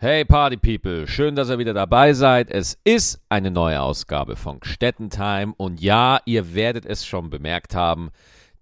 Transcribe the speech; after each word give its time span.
Hey 0.00 0.24
Party 0.24 0.56
People, 0.56 1.08
schön, 1.08 1.34
dass 1.34 1.50
ihr 1.50 1.58
wieder 1.58 1.74
dabei 1.74 2.12
seid. 2.12 2.52
Es 2.52 2.78
ist 2.84 3.20
eine 3.28 3.50
neue 3.50 3.82
Ausgabe 3.82 4.36
von 4.36 4.60
Stettentime 4.62 5.52
und 5.56 5.80
ja, 5.80 6.20
ihr 6.24 6.54
werdet 6.54 6.86
es 6.86 7.04
schon 7.04 7.30
bemerkt 7.30 7.74
haben, 7.74 8.10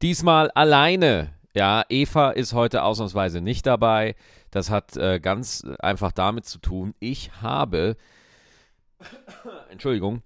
diesmal 0.01 0.51
alleine. 0.53 1.35
Ja, 1.53 1.85
Eva 1.91 2.31
ist 2.31 2.55
heute 2.55 2.83
ausnahmsweise 2.83 3.43
nicht 3.43 3.67
dabei. 3.67 4.15
Das 4.51 4.71
hat 4.71 4.97
äh, 4.97 5.21
ganz 5.21 5.67
einfach 5.79 6.11
damit 6.11 6.47
zu 6.47 6.59
tun, 6.59 6.95
ich 7.01 7.31
habe, 7.43 7.99
Entschuldigung, 9.71 10.23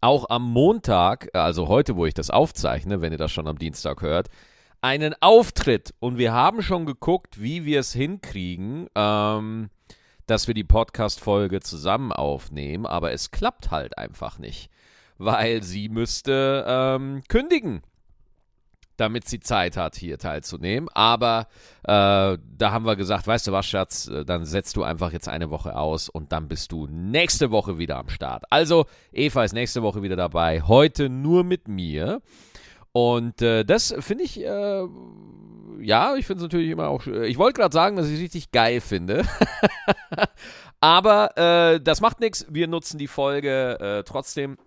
auch 0.00 0.28
am 0.28 0.42
Montag, 0.42 1.28
also 1.34 1.68
heute, 1.68 1.94
wo 1.94 2.04
ich 2.04 2.14
das 2.14 2.30
aufzeichne, 2.30 3.00
wenn 3.00 3.12
ihr 3.12 3.18
das 3.18 3.30
schon 3.30 3.46
am 3.46 3.58
Dienstag 3.58 4.02
hört, 4.02 4.26
einen 4.80 5.14
Auftritt 5.20 5.94
und 6.00 6.18
wir 6.18 6.32
haben 6.32 6.62
schon 6.62 6.84
geguckt, 6.84 7.40
wie 7.40 7.64
wir 7.64 7.78
es 7.78 7.92
hinkriegen. 7.92 8.88
Ähm, 8.96 9.70
dass 10.26 10.46
wir 10.46 10.54
die 10.54 10.64
Podcast-Folge 10.64 11.60
zusammen 11.60 12.12
aufnehmen, 12.12 12.86
aber 12.86 13.12
es 13.12 13.30
klappt 13.30 13.70
halt 13.70 13.96
einfach 13.96 14.38
nicht, 14.38 14.70
weil 15.18 15.62
sie 15.62 15.88
müsste 15.88 16.64
ähm, 16.68 17.22
kündigen, 17.28 17.82
damit 18.96 19.28
sie 19.28 19.40
Zeit 19.40 19.76
hat, 19.76 19.96
hier 19.96 20.18
teilzunehmen. 20.18 20.88
Aber 20.94 21.48
äh, 21.84 21.86
da 21.86 22.72
haben 22.72 22.86
wir 22.86 22.96
gesagt, 22.96 23.26
weißt 23.26 23.46
du 23.46 23.52
was, 23.52 23.66
Schatz, 23.66 24.08
äh, 24.08 24.24
dann 24.24 24.44
setzt 24.44 24.76
du 24.76 24.82
einfach 24.82 25.12
jetzt 25.12 25.28
eine 25.28 25.50
Woche 25.50 25.76
aus 25.76 26.08
und 26.08 26.32
dann 26.32 26.48
bist 26.48 26.72
du 26.72 26.86
nächste 26.86 27.50
Woche 27.50 27.78
wieder 27.78 27.96
am 27.98 28.08
Start. 28.08 28.44
Also, 28.50 28.86
Eva 29.12 29.44
ist 29.44 29.52
nächste 29.52 29.82
Woche 29.82 30.02
wieder 30.02 30.16
dabei, 30.16 30.62
heute 30.62 31.08
nur 31.08 31.44
mit 31.44 31.68
mir. 31.68 32.20
Und 32.92 33.42
äh, 33.42 33.64
das 33.64 33.94
finde 34.00 34.24
ich, 34.24 34.40
äh, 34.42 34.82
ja, 35.80 36.14
ich 36.16 36.26
finde 36.26 36.38
es 36.38 36.42
natürlich 36.44 36.70
immer 36.70 36.88
auch, 36.88 37.06
ich 37.06 37.38
wollte 37.38 37.60
gerade 37.60 37.72
sagen, 37.72 37.96
dass 37.96 38.08
ich 38.08 38.14
es 38.14 38.20
richtig 38.20 38.50
geil 38.50 38.80
finde. 38.80 39.24
Aber 40.80 41.36
äh, 41.36 41.80
das 41.80 42.00
macht 42.00 42.20
nichts. 42.20 42.46
Wir 42.48 42.68
nutzen 42.68 42.98
die 42.98 43.08
Folge 43.08 43.78
äh, 43.80 44.02
trotzdem 44.04 44.58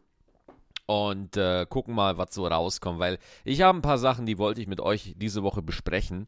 und 0.85 1.37
äh, 1.37 1.67
gucken 1.69 1.93
mal, 1.93 2.17
was 2.17 2.33
so 2.33 2.47
rauskommt, 2.47 2.99
weil 2.99 3.19
ich 3.45 3.61
habe 3.61 3.77
ein 3.77 3.83
paar 3.83 3.99
Sachen, 3.99 4.25
die 4.25 4.39
wollte 4.39 4.59
ich 4.59 4.67
mit 4.67 4.81
euch 4.81 5.13
diese 5.17 5.43
Woche 5.43 5.61
besprechen. 5.61 6.27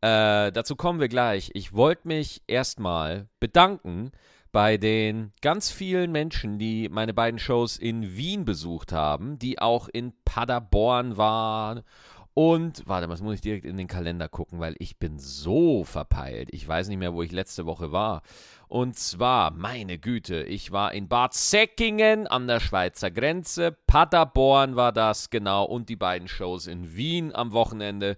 Äh, 0.00 0.50
dazu 0.52 0.76
kommen 0.76 0.98
wir 0.98 1.08
gleich. 1.08 1.50
Ich 1.52 1.74
wollte 1.74 2.08
mich 2.08 2.42
erstmal 2.46 3.28
bedanken 3.38 4.12
bei 4.50 4.78
den 4.78 5.32
ganz 5.42 5.70
vielen 5.70 6.10
Menschen, 6.10 6.58
die 6.58 6.88
meine 6.88 7.12
beiden 7.12 7.38
Shows 7.38 7.76
in 7.76 8.16
Wien 8.16 8.44
besucht 8.44 8.92
haben, 8.92 9.38
die 9.38 9.58
auch 9.58 9.88
in 9.88 10.14
Paderborn 10.24 11.16
waren. 11.16 11.82
Und, 12.38 12.84
warte, 12.86 13.08
was 13.08 13.20
muss 13.20 13.34
ich 13.34 13.40
direkt 13.40 13.64
in 13.64 13.76
den 13.76 13.88
Kalender 13.88 14.28
gucken, 14.28 14.60
weil 14.60 14.76
ich 14.78 15.00
bin 15.00 15.18
so 15.18 15.82
verpeilt. 15.82 16.50
Ich 16.52 16.68
weiß 16.68 16.86
nicht 16.86 16.98
mehr, 16.98 17.12
wo 17.12 17.24
ich 17.24 17.32
letzte 17.32 17.66
Woche 17.66 17.90
war. 17.90 18.22
Und 18.68 18.96
zwar, 18.96 19.50
meine 19.50 19.98
Güte, 19.98 20.44
ich 20.44 20.70
war 20.70 20.92
in 20.92 21.08
Bad 21.08 21.34
Säckingen 21.34 22.28
an 22.28 22.46
der 22.46 22.60
Schweizer 22.60 23.10
Grenze. 23.10 23.76
Paderborn 23.88 24.76
war 24.76 24.92
das, 24.92 25.30
genau. 25.30 25.64
Und 25.64 25.88
die 25.88 25.96
beiden 25.96 26.28
Shows 26.28 26.68
in 26.68 26.94
Wien 26.94 27.34
am 27.34 27.50
Wochenende. 27.50 28.16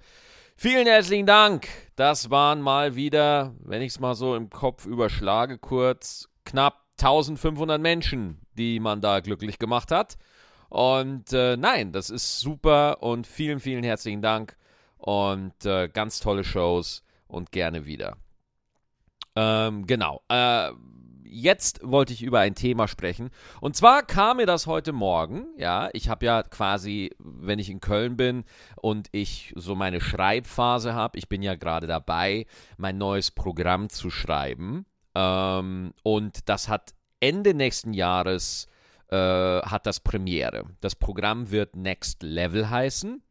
Vielen 0.55 0.87
herzlichen 0.87 1.25
Dank. 1.25 1.67
Das 1.97 2.29
waren 2.29 2.61
mal 2.61 2.97
wieder, 2.97 3.55
wenn 3.61 3.81
ich 3.81 3.93
es 3.93 4.01
mal 4.01 4.15
so 4.15 4.37
im 4.37 4.51
Kopf 4.51 4.85
überschlage, 4.85 5.57
kurz 5.57 6.29
knapp 6.45 6.85
1500 6.99 7.81
Menschen, 7.81 8.43
die 8.59 8.81
man 8.81 9.01
da 9.01 9.21
glücklich 9.21 9.59
gemacht 9.59 9.91
hat. 9.91 10.19
Und 10.71 11.33
äh, 11.33 11.57
nein, 11.57 11.93
das 11.93 12.11
ist 12.11 12.39
super 12.39 13.03
und 13.03 13.27
vielen, 13.27 13.61
vielen 13.61 13.83
herzlichen 13.83 14.23
Dank 14.23 14.57
und 14.99 15.67
äh, 15.67 15.89
ganz 15.89 16.21
tolle 16.21 16.45
Shows 16.45 17.03
und 17.27 17.51
gerne 17.53 17.87
wieder. 17.87 18.17
Ähm, 19.35 19.87
genau. 19.87 20.23
Äh, 20.29 20.71
jetzt 21.25 21.81
wollte 21.83 22.13
ich 22.13 22.23
über 22.23 22.41
ein 22.41 22.55
Thema 22.55 22.87
sprechen. 22.87 23.31
Und 23.61 23.75
zwar 23.75 24.03
kam 24.05 24.39
mir 24.39 24.47
das 24.47 24.69
heute 24.69 24.93
Morgen. 24.93 25.47
Ja, 25.57 25.89
ich 25.93 26.09
habe 26.09 26.27
ja 26.27 26.43
quasi, 26.45 27.11
wenn 27.19 27.59
ich 27.59 27.69
in 27.69 27.81
Köln 27.81 28.17
bin 28.17 28.45
und 28.77 29.09
ich 29.11 29.53
so 29.57 29.75
meine 29.75 30.01
Schreibphase 30.01 30.95
habe, 30.95 31.19
ich 31.19 31.29
bin 31.29 31.43
ja 31.43 31.57
gerade 31.57 31.89
dabei, 31.89 32.47
mein 32.77 32.97
neues 32.97 33.33
Programm 33.33 33.89
zu 33.89 34.09
schreiben. 34.09 34.87
Ähm, 35.17 35.95
und 36.05 36.49
das 36.49 36.69
hat 36.69 36.95
Ende 37.19 37.55
nächsten 37.55 37.93
Jahres 37.93 38.69
äh, 39.11 39.17
hat 39.17 39.87
das 39.87 40.01
Premiere. 40.01 40.65
Das 40.81 40.95
Programm 40.95 41.51
wird 41.51 41.77
Next 41.77 42.23
Level 42.23 42.71
heißen. 42.71 43.23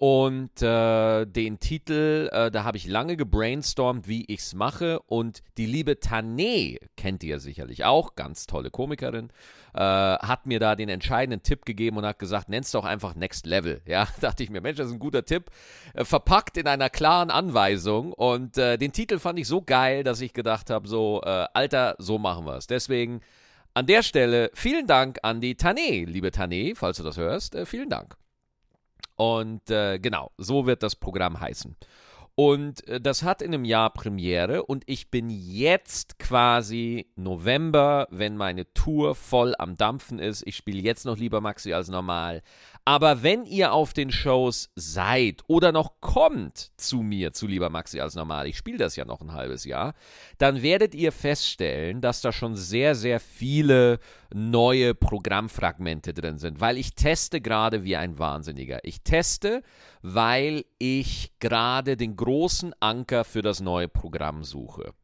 Und 0.00 0.62
äh, 0.62 1.26
den 1.26 1.60
Titel, 1.60 2.30
äh, 2.32 2.50
da 2.50 2.64
habe 2.64 2.78
ich 2.78 2.86
lange 2.86 3.18
gebrainstormt, 3.18 4.08
wie 4.08 4.24
ich 4.28 4.40
es 4.40 4.54
mache. 4.54 4.98
Und 5.00 5.42
die 5.58 5.66
liebe 5.66 6.00
Tane, 6.00 6.78
kennt 6.96 7.22
ihr 7.22 7.38
sicherlich 7.38 7.84
auch, 7.84 8.14
ganz 8.14 8.46
tolle 8.46 8.70
Komikerin, 8.70 9.28
äh, 9.74 9.78
hat 9.78 10.46
mir 10.46 10.58
da 10.58 10.74
den 10.74 10.88
entscheidenden 10.88 11.42
Tipp 11.42 11.66
gegeben 11.66 11.98
und 11.98 12.06
hat 12.06 12.18
gesagt, 12.18 12.48
nenn's 12.48 12.70
doch 12.70 12.86
einfach 12.86 13.14
Next 13.14 13.44
Level. 13.44 13.82
Ja, 13.90 14.08
dachte 14.22 14.42
ich 14.42 14.48
mir, 14.48 14.62
Mensch, 14.62 14.78
das 14.78 14.86
ist 14.86 14.94
ein 14.94 15.00
guter 15.00 15.26
Tipp. 15.26 15.50
Äh, 15.92 16.06
verpackt 16.06 16.56
in 16.56 16.66
einer 16.66 16.88
klaren 16.88 17.30
Anweisung. 17.30 18.14
Und 18.14 18.56
äh, 18.56 18.78
den 18.78 18.92
Titel 18.92 19.18
fand 19.18 19.38
ich 19.38 19.46
so 19.46 19.60
geil, 19.60 20.02
dass 20.02 20.22
ich 20.22 20.32
gedacht 20.32 20.70
habe, 20.70 20.88
so, 20.88 21.20
äh, 21.22 21.44
Alter, 21.52 21.96
so 21.98 22.18
machen 22.18 22.46
wir 22.46 22.56
es. 22.56 22.66
Deswegen 22.66 23.20
an 23.80 23.86
der 23.86 24.02
Stelle 24.02 24.50
vielen 24.52 24.86
Dank 24.86 25.18
an 25.22 25.40
die 25.40 25.54
Tane, 25.54 26.04
liebe 26.04 26.30
Tane, 26.30 26.74
falls 26.76 26.98
du 26.98 27.02
das 27.02 27.16
hörst. 27.16 27.56
vielen 27.64 27.88
Dank. 27.88 28.14
Und 29.16 29.70
äh, 29.70 29.98
genau, 29.98 30.32
so 30.36 30.66
wird 30.66 30.82
das 30.82 30.96
Programm 30.96 31.40
heißen. 31.40 31.74
Und 32.42 32.88
äh, 32.88 33.02
das 33.02 33.22
hat 33.22 33.42
in 33.42 33.52
einem 33.52 33.66
Jahr 33.66 33.92
Premiere 33.92 34.62
und 34.62 34.84
ich 34.86 35.10
bin 35.10 35.28
jetzt 35.28 36.18
quasi 36.18 37.06
November, 37.14 38.08
wenn 38.10 38.34
meine 38.34 38.72
Tour 38.72 39.14
voll 39.14 39.54
am 39.58 39.76
Dampfen 39.76 40.18
ist. 40.18 40.46
Ich 40.46 40.56
spiele 40.56 40.80
jetzt 40.80 41.04
noch 41.04 41.18
lieber 41.18 41.42
Maxi 41.42 41.74
als 41.74 41.88
normal. 41.88 42.40
Aber 42.86 43.22
wenn 43.22 43.44
ihr 43.44 43.74
auf 43.74 43.92
den 43.92 44.10
Shows 44.10 44.70
seid 44.74 45.42
oder 45.48 45.70
noch 45.70 46.00
kommt 46.00 46.72
zu 46.78 47.02
mir, 47.02 47.34
zu 47.34 47.46
lieber 47.46 47.68
Maxi 47.68 48.00
als 48.00 48.14
normal, 48.14 48.46
ich 48.46 48.56
spiele 48.56 48.78
das 48.78 48.96
ja 48.96 49.04
noch 49.04 49.20
ein 49.20 49.34
halbes 49.34 49.66
Jahr, 49.66 49.92
dann 50.38 50.62
werdet 50.62 50.94
ihr 50.94 51.12
feststellen, 51.12 52.00
dass 52.00 52.22
da 52.22 52.32
schon 52.32 52.56
sehr, 52.56 52.94
sehr 52.94 53.20
viele 53.20 53.98
neue 54.32 54.94
Programmfragmente 54.94 56.14
drin 56.14 56.38
sind, 56.38 56.62
weil 56.62 56.78
ich 56.78 56.94
teste 56.94 57.42
gerade 57.42 57.84
wie 57.84 57.96
ein 57.96 58.18
Wahnsinniger. 58.18 58.78
Ich 58.82 59.02
teste, 59.02 59.62
weil 60.02 60.64
ich 60.78 61.32
gerade 61.40 61.96
den 61.96 62.16
großen 62.16 62.74
Anker 62.80 63.24
für 63.24 63.42
das 63.42 63.60
neue 63.60 63.88
Programm 63.88 64.44
suche. 64.44 64.94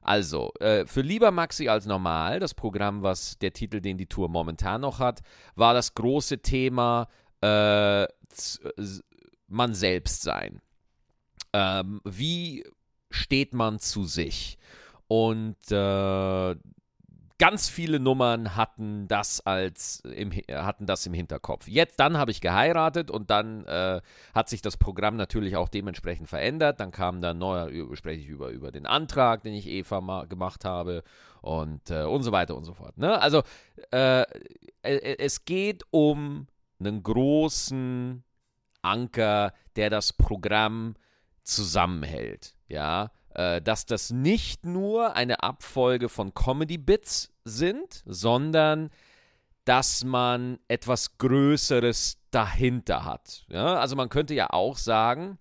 Also, 0.00 0.52
äh, 0.60 0.86
für 0.86 1.02
lieber 1.02 1.30
Maxi 1.30 1.68
als 1.68 1.84
normal, 1.84 2.40
das 2.40 2.54
Programm, 2.54 3.02
was 3.02 3.38
der 3.38 3.52
Titel, 3.52 3.80
den 3.80 3.98
die 3.98 4.06
Tour 4.06 4.28
momentan 4.28 4.80
noch 4.80 5.00
hat, 5.00 5.20
war 5.54 5.74
das 5.74 5.94
große 5.94 6.38
Thema 6.38 7.08
äh, 7.42 8.06
man 9.48 9.74
selbst 9.74 10.22
sein. 10.22 10.60
Ähm, 11.52 12.00
wie 12.04 12.64
steht 13.10 13.54
man 13.54 13.78
zu 13.78 14.04
sich? 14.04 14.58
Und 15.08 15.56
äh, 15.70 16.56
ganz 17.38 17.68
viele 17.68 18.00
Nummern 18.00 18.56
hatten 18.56 19.06
das 19.08 19.40
als 19.40 20.00
im, 20.00 20.32
hatten 20.32 20.86
das 20.86 21.06
im 21.06 21.14
Hinterkopf. 21.14 21.68
Jetzt 21.68 22.00
dann 22.00 22.18
habe 22.18 22.30
ich 22.30 22.40
geheiratet 22.40 23.10
und 23.10 23.30
dann 23.30 23.64
äh, 23.64 24.00
hat 24.34 24.48
sich 24.48 24.60
das 24.60 24.76
Programm 24.76 25.16
natürlich 25.16 25.56
auch 25.56 25.68
dementsprechend 25.68 26.28
verändert. 26.28 26.80
Dann 26.80 26.90
kam 26.90 27.20
dann 27.20 27.38
neuer 27.38 27.70
spreche 27.96 28.20
ich 28.20 28.26
über 28.26 28.50
über 28.50 28.72
den 28.72 28.86
Antrag, 28.86 29.42
den 29.42 29.54
ich 29.54 29.68
Eva 29.68 30.24
gemacht 30.24 30.64
habe 30.64 31.04
und 31.40 31.90
äh, 31.90 32.02
und 32.02 32.22
so 32.22 32.32
weiter 32.32 32.56
und 32.56 32.64
so 32.64 32.74
fort. 32.74 32.98
Ne? 32.98 33.20
Also 33.20 33.42
äh, 33.92 34.22
äh, 34.82 35.16
es 35.18 35.44
geht 35.44 35.84
um 35.90 36.48
einen 36.80 37.02
großen 37.02 38.24
Anker, 38.82 39.52
der 39.76 39.90
das 39.90 40.12
Programm 40.12 40.94
zusammenhält. 41.42 42.54
Ja, 42.68 43.04
äh, 43.04 43.08
dass 43.34 43.86
das 43.86 44.10
nicht 44.10 44.64
nur 44.64 45.14
eine 45.14 45.42
Abfolge 45.42 46.08
von 46.08 46.34
Comedy-Bits 46.34 47.30
sind, 47.44 48.02
sondern 48.06 48.90
dass 49.64 50.02
man 50.02 50.58
etwas 50.66 51.18
Größeres 51.18 52.18
dahinter 52.30 53.04
hat. 53.04 53.44
Ja, 53.48 53.76
also 53.78 53.96
man 53.96 54.08
könnte 54.08 54.34
ja 54.34 54.50
auch 54.50 54.76
sagen, 54.76 55.38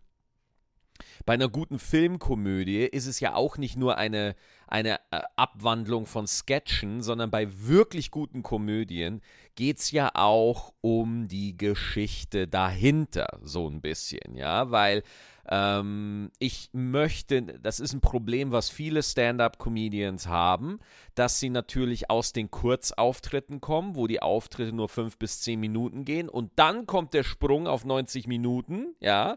bei 1.27 1.33
einer 1.33 1.50
guten 1.50 1.77
Filmkomödie 1.77 2.83
ist 2.85 3.06
es 3.06 3.19
ja 3.19 3.35
auch 3.35 3.57
nicht 3.57 3.75
nur 3.75 3.97
eine, 3.97 4.33
eine 4.65 4.95
äh, 5.12 5.19
Abwandlung 5.35 6.06
von 6.06 6.25
Sketchen, 6.25 7.01
sondern 7.01 7.29
bei 7.29 7.50
wirklich 7.68 8.12
guten 8.12 8.44
Komödien 8.44 9.21
geht 9.56 9.79
es 9.79 9.91
ja 9.91 10.09
auch 10.13 10.74
um 10.79 11.27
die 11.27 11.57
Geschichte 11.57 12.47
dahinter, 12.47 13.27
so 13.41 13.69
ein 13.69 13.81
bisschen, 13.81 14.38
ja, 14.38 14.71
weil 14.71 15.03
ähm, 15.50 16.31
ich 16.39 16.69
möchte, 16.71 17.41
das 17.41 17.81
ist 17.81 17.91
ein 17.91 18.00
Problem, 18.00 18.53
was 18.53 18.69
viele 18.69 19.03
Stand-up-Comedians 19.03 20.27
haben, 20.27 20.79
dass 21.13 21.41
sie 21.41 21.50
natürlich 21.50 22.09
aus 22.09 22.31
den 22.31 22.50
Kurzauftritten 22.50 23.59
kommen, 23.59 23.97
wo 23.97 24.07
die 24.07 24.21
Auftritte 24.21 24.71
nur 24.71 24.88
fünf 24.88 25.18
bis 25.18 25.41
zehn 25.41 25.59
Minuten 25.59 26.06
gehen 26.06 26.29
und 26.29 26.53
dann 26.56 26.85
kommt 26.85 27.13
der 27.13 27.24
Sprung 27.24 27.68
auf 27.68 27.83
90 27.83 28.27
Minuten, 28.27 28.95
ja, 29.01 29.35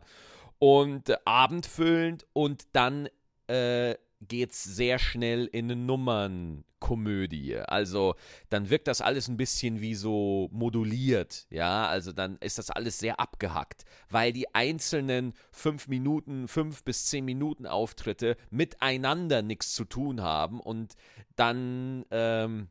und 0.60 1.08
äh, 1.08 1.16
abendfüllend 1.24 2.26
und 2.32 2.68
dann 2.72 3.08
äh, 3.48 3.96
es 4.30 4.62
sehr 4.62 4.98
schnell 4.98 5.46
in 5.46 5.70
eine 5.70 5.76
Nummernkomödie. 5.76 7.56
Also 7.56 8.14
dann 8.50 8.68
wirkt 8.68 8.86
das 8.86 9.00
alles 9.00 9.28
ein 9.28 9.38
bisschen 9.38 9.80
wie 9.80 9.94
so 9.94 10.48
moduliert, 10.52 11.46
ja. 11.50 11.86
Also 11.88 12.12
dann 12.12 12.36
ist 12.38 12.58
das 12.58 12.70
alles 12.70 12.98
sehr 12.98 13.18
abgehackt, 13.18 13.84
weil 14.10 14.32
die 14.32 14.54
einzelnen 14.54 15.32
fünf 15.50 15.88
Minuten, 15.88 16.46
fünf 16.46 16.84
bis 16.84 17.06
zehn 17.06 17.24
Minuten 17.24 17.66
Auftritte 17.66 18.36
miteinander 18.50 19.40
nichts 19.40 19.74
zu 19.74 19.86
tun 19.86 20.20
haben 20.20 20.60
und 20.60 20.94
dann 21.36 22.04
ähm, 22.10 22.68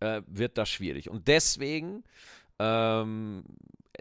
äh, 0.00 0.22
wird 0.26 0.56
das 0.56 0.70
schwierig. 0.70 1.10
Und 1.10 1.28
deswegen 1.28 2.04
ähm, 2.58 3.44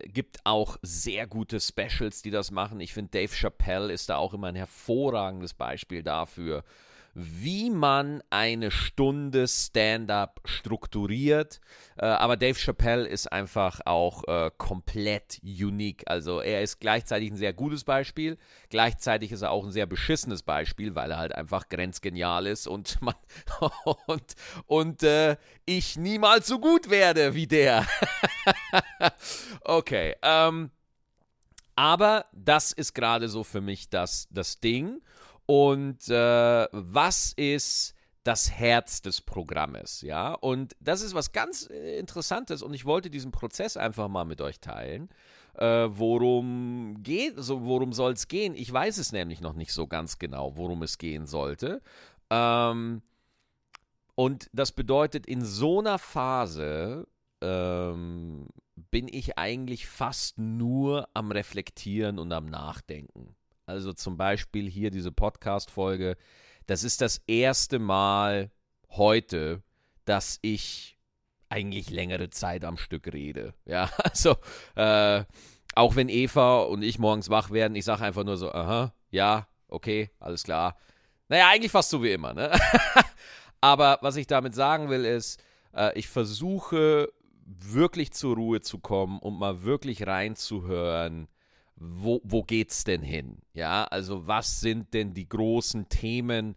gibt 0.05 0.39
auch 0.45 0.77
sehr 0.81 1.27
gute 1.27 1.59
Specials, 1.59 2.21
die 2.21 2.31
das 2.31 2.51
machen. 2.51 2.79
Ich 2.79 2.93
finde, 2.93 3.11
Dave 3.11 3.33
Chappelle 3.33 3.93
ist 3.93 4.09
da 4.09 4.17
auch 4.17 4.33
immer 4.33 4.47
ein 4.47 4.55
hervorragendes 4.55 5.53
Beispiel 5.53 6.03
dafür, 6.03 6.63
wie 7.19 7.69
man 7.69 8.23
eine 8.29 8.71
Stunde 8.71 9.47
Stand-up 9.47 10.39
strukturiert. 10.45 11.59
Äh, 11.97 12.05
aber 12.05 12.37
Dave 12.37 12.57
Chappelle 12.57 13.05
ist 13.05 13.31
einfach 13.31 13.81
auch 13.85 14.23
äh, 14.27 14.51
komplett 14.57 15.39
unique. 15.43 16.03
Also 16.05 16.39
er 16.39 16.61
ist 16.61 16.79
gleichzeitig 16.79 17.31
ein 17.31 17.35
sehr 17.35 17.53
gutes 17.53 17.83
Beispiel, 17.83 18.37
gleichzeitig 18.69 19.33
ist 19.33 19.41
er 19.41 19.51
auch 19.51 19.65
ein 19.65 19.71
sehr 19.71 19.85
beschissenes 19.85 20.43
Beispiel, 20.43 20.95
weil 20.95 21.11
er 21.11 21.17
halt 21.17 21.35
einfach 21.35 21.67
grenzgenial 21.67 22.47
ist 22.47 22.67
und 22.67 23.01
man 23.01 23.15
und, 24.07 24.35
und 24.65 25.03
äh, 25.03 25.35
ich 25.65 25.97
niemals 25.97 26.47
so 26.47 26.59
gut 26.59 26.89
werde 26.89 27.35
wie 27.35 27.47
der. 27.47 27.85
okay. 29.65 30.15
Ähm, 30.21 30.71
aber 31.75 32.25
das 32.33 32.73
ist 32.73 32.93
gerade 32.93 33.29
so 33.29 33.45
für 33.45 33.61
mich 33.61 33.89
das, 33.89 34.27
das 34.31 34.59
Ding. 34.59 35.01
Und 35.49 36.07
äh, 36.09 36.67
was 36.71 37.33
ist 37.33 37.95
das 38.23 38.51
Herz 38.51 39.01
des 39.01 39.19
Programmes, 39.19 40.01
ja? 40.01 40.35
Und 40.35 40.75
das 40.79 41.01
ist 41.01 41.15
was 41.15 41.31
ganz 41.31 41.67
äh, 41.71 41.97
Interessantes 41.97 42.61
und 42.61 42.75
ich 42.75 42.85
wollte 42.85 43.09
diesen 43.09 43.31
Prozess 43.31 43.75
einfach 43.75 44.09
mal 44.09 44.25
mit 44.25 44.41
euch 44.41 44.59
teilen. 44.59 45.09
Äh, 45.55 45.87
worum 45.89 47.01
geht, 47.01 47.33
so, 47.37 47.65
worum 47.65 47.93
soll 47.93 48.11
es 48.13 48.27
gehen? 48.27 48.53
Ich 48.53 48.71
weiß 48.71 48.99
es 48.99 49.11
nämlich 49.11 49.41
noch 49.41 49.53
nicht 49.53 49.73
so 49.73 49.87
ganz 49.87 50.19
genau, 50.19 50.55
worum 50.55 50.83
es 50.83 50.99
gehen 50.99 51.25
sollte. 51.25 51.81
Ähm, 52.29 53.01
und 54.13 54.51
das 54.53 54.71
bedeutet, 54.71 55.25
in 55.25 55.43
so 55.43 55.79
einer 55.79 55.97
Phase 55.97 57.07
ähm, 57.41 58.49
bin 58.91 59.07
ich 59.07 59.39
eigentlich 59.39 59.87
fast 59.87 60.37
nur 60.37 61.09
am 61.15 61.31
Reflektieren 61.31 62.19
und 62.19 62.31
am 62.33 62.45
Nachdenken. 62.45 63.35
Also 63.69 63.93
zum 63.93 64.17
Beispiel 64.17 64.67
hier 64.67 64.89
diese 64.89 65.11
Podcast-Folge. 65.11 66.17
Das 66.65 66.83
ist 66.83 67.01
das 67.01 67.21
erste 67.27 67.77
Mal 67.77 68.49
heute, 68.89 69.61
dass 70.05 70.39
ich 70.41 70.97
eigentlich 71.49 71.91
längere 71.91 72.31
Zeit 72.31 72.65
am 72.65 72.77
Stück 72.77 73.13
rede. 73.13 73.53
Ja, 73.65 73.91
also 73.97 74.37
äh, 74.75 75.23
auch 75.75 75.95
wenn 75.95 76.09
Eva 76.09 76.61
und 76.63 76.81
ich 76.81 76.97
morgens 76.97 77.29
wach 77.29 77.51
werden, 77.51 77.75
ich 77.75 77.85
sage 77.85 78.03
einfach 78.03 78.23
nur 78.23 78.37
so, 78.37 78.51
aha, 78.51 78.91
ja, 79.11 79.47
okay, 79.67 80.09
alles 80.19 80.43
klar. 80.43 80.75
Naja, 81.27 81.47
eigentlich 81.49 81.71
fast 81.71 81.91
so 81.91 82.01
wie 82.01 82.11
immer, 82.11 82.33
ne? 82.33 82.51
Aber 83.61 83.99
was 84.01 84.15
ich 84.15 84.25
damit 84.25 84.55
sagen 84.55 84.89
will, 84.89 85.05
ist, 85.05 85.43
äh, 85.75 85.95
ich 85.97 86.07
versuche 86.07 87.13
wirklich 87.45 88.13
zur 88.13 88.35
Ruhe 88.35 88.61
zu 88.61 88.79
kommen 88.79 89.19
und 89.19 89.37
mal 89.37 89.61
wirklich 89.63 90.07
reinzuhören, 90.07 91.27
wo, 91.79 92.21
wo 92.23 92.43
geht's 92.43 92.83
denn 92.83 93.01
hin? 93.01 93.37
Ja, 93.53 93.85
also 93.85 94.27
was 94.27 94.59
sind 94.59 94.93
denn 94.93 95.13
die 95.13 95.27
großen 95.27 95.89
Themen, 95.89 96.55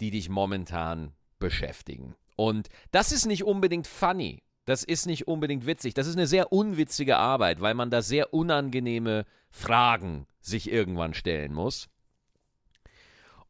die 0.00 0.10
dich 0.10 0.28
momentan 0.28 1.12
beschäftigen? 1.38 2.14
Und 2.36 2.68
das 2.90 3.12
ist 3.12 3.26
nicht 3.26 3.44
unbedingt 3.44 3.86
funny. 3.86 4.42
Das 4.64 4.82
ist 4.82 5.06
nicht 5.06 5.28
unbedingt 5.28 5.66
witzig. 5.66 5.94
Das 5.94 6.06
ist 6.06 6.16
eine 6.16 6.26
sehr 6.26 6.52
unwitzige 6.52 7.18
Arbeit, 7.18 7.60
weil 7.60 7.74
man 7.74 7.90
da 7.90 8.00
sehr 8.00 8.32
unangenehme 8.32 9.26
Fragen 9.50 10.26
sich 10.40 10.70
irgendwann 10.70 11.14
stellen 11.14 11.52
muss. 11.52 11.88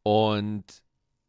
Und 0.03 0.65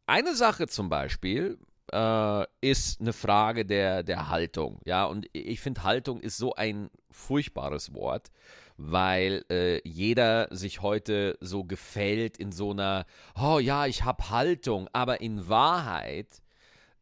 eine 0.08 0.36
Sache 0.36 0.68
zum 0.68 0.90
Beispiel 0.90 1.60
äh, 1.92 2.46
ist 2.62 3.00
eine 3.00 3.14
Frage 3.14 3.66
der, 3.66 4.04
der 4.04 4.30
Haltung. 4.30 4.80
Ja, 4.86 5.06
und 5.06 5.28
ich 5.34 5.62
finde, 5.62 5.84
Haltung 5.84 6.20
ist 6.20 6.38
so 6.38 6.56
ein 6.56 6.90
furchtbares 7.12 7.94
Wort 7.94 8.32
weil 8.78 9.46
äh, 9.50 9.82
jeder 9.88 10.48
sich 10.52 10.82
heute 10.82 11.38
so 11.40 11.64
gefällt 11.64 12.38
in 12.38 12.52
so 12.52 12.72
einer, 12.72 13.06
oh 13.40 13.60
ja, 13.60 13.86
ich 13.86 14.04
habe 14.04 14.30
Haltung, 14.30 14.90
aber 14.92 15.22
in 15.22 15.48
Wahrheit 15.48 16.42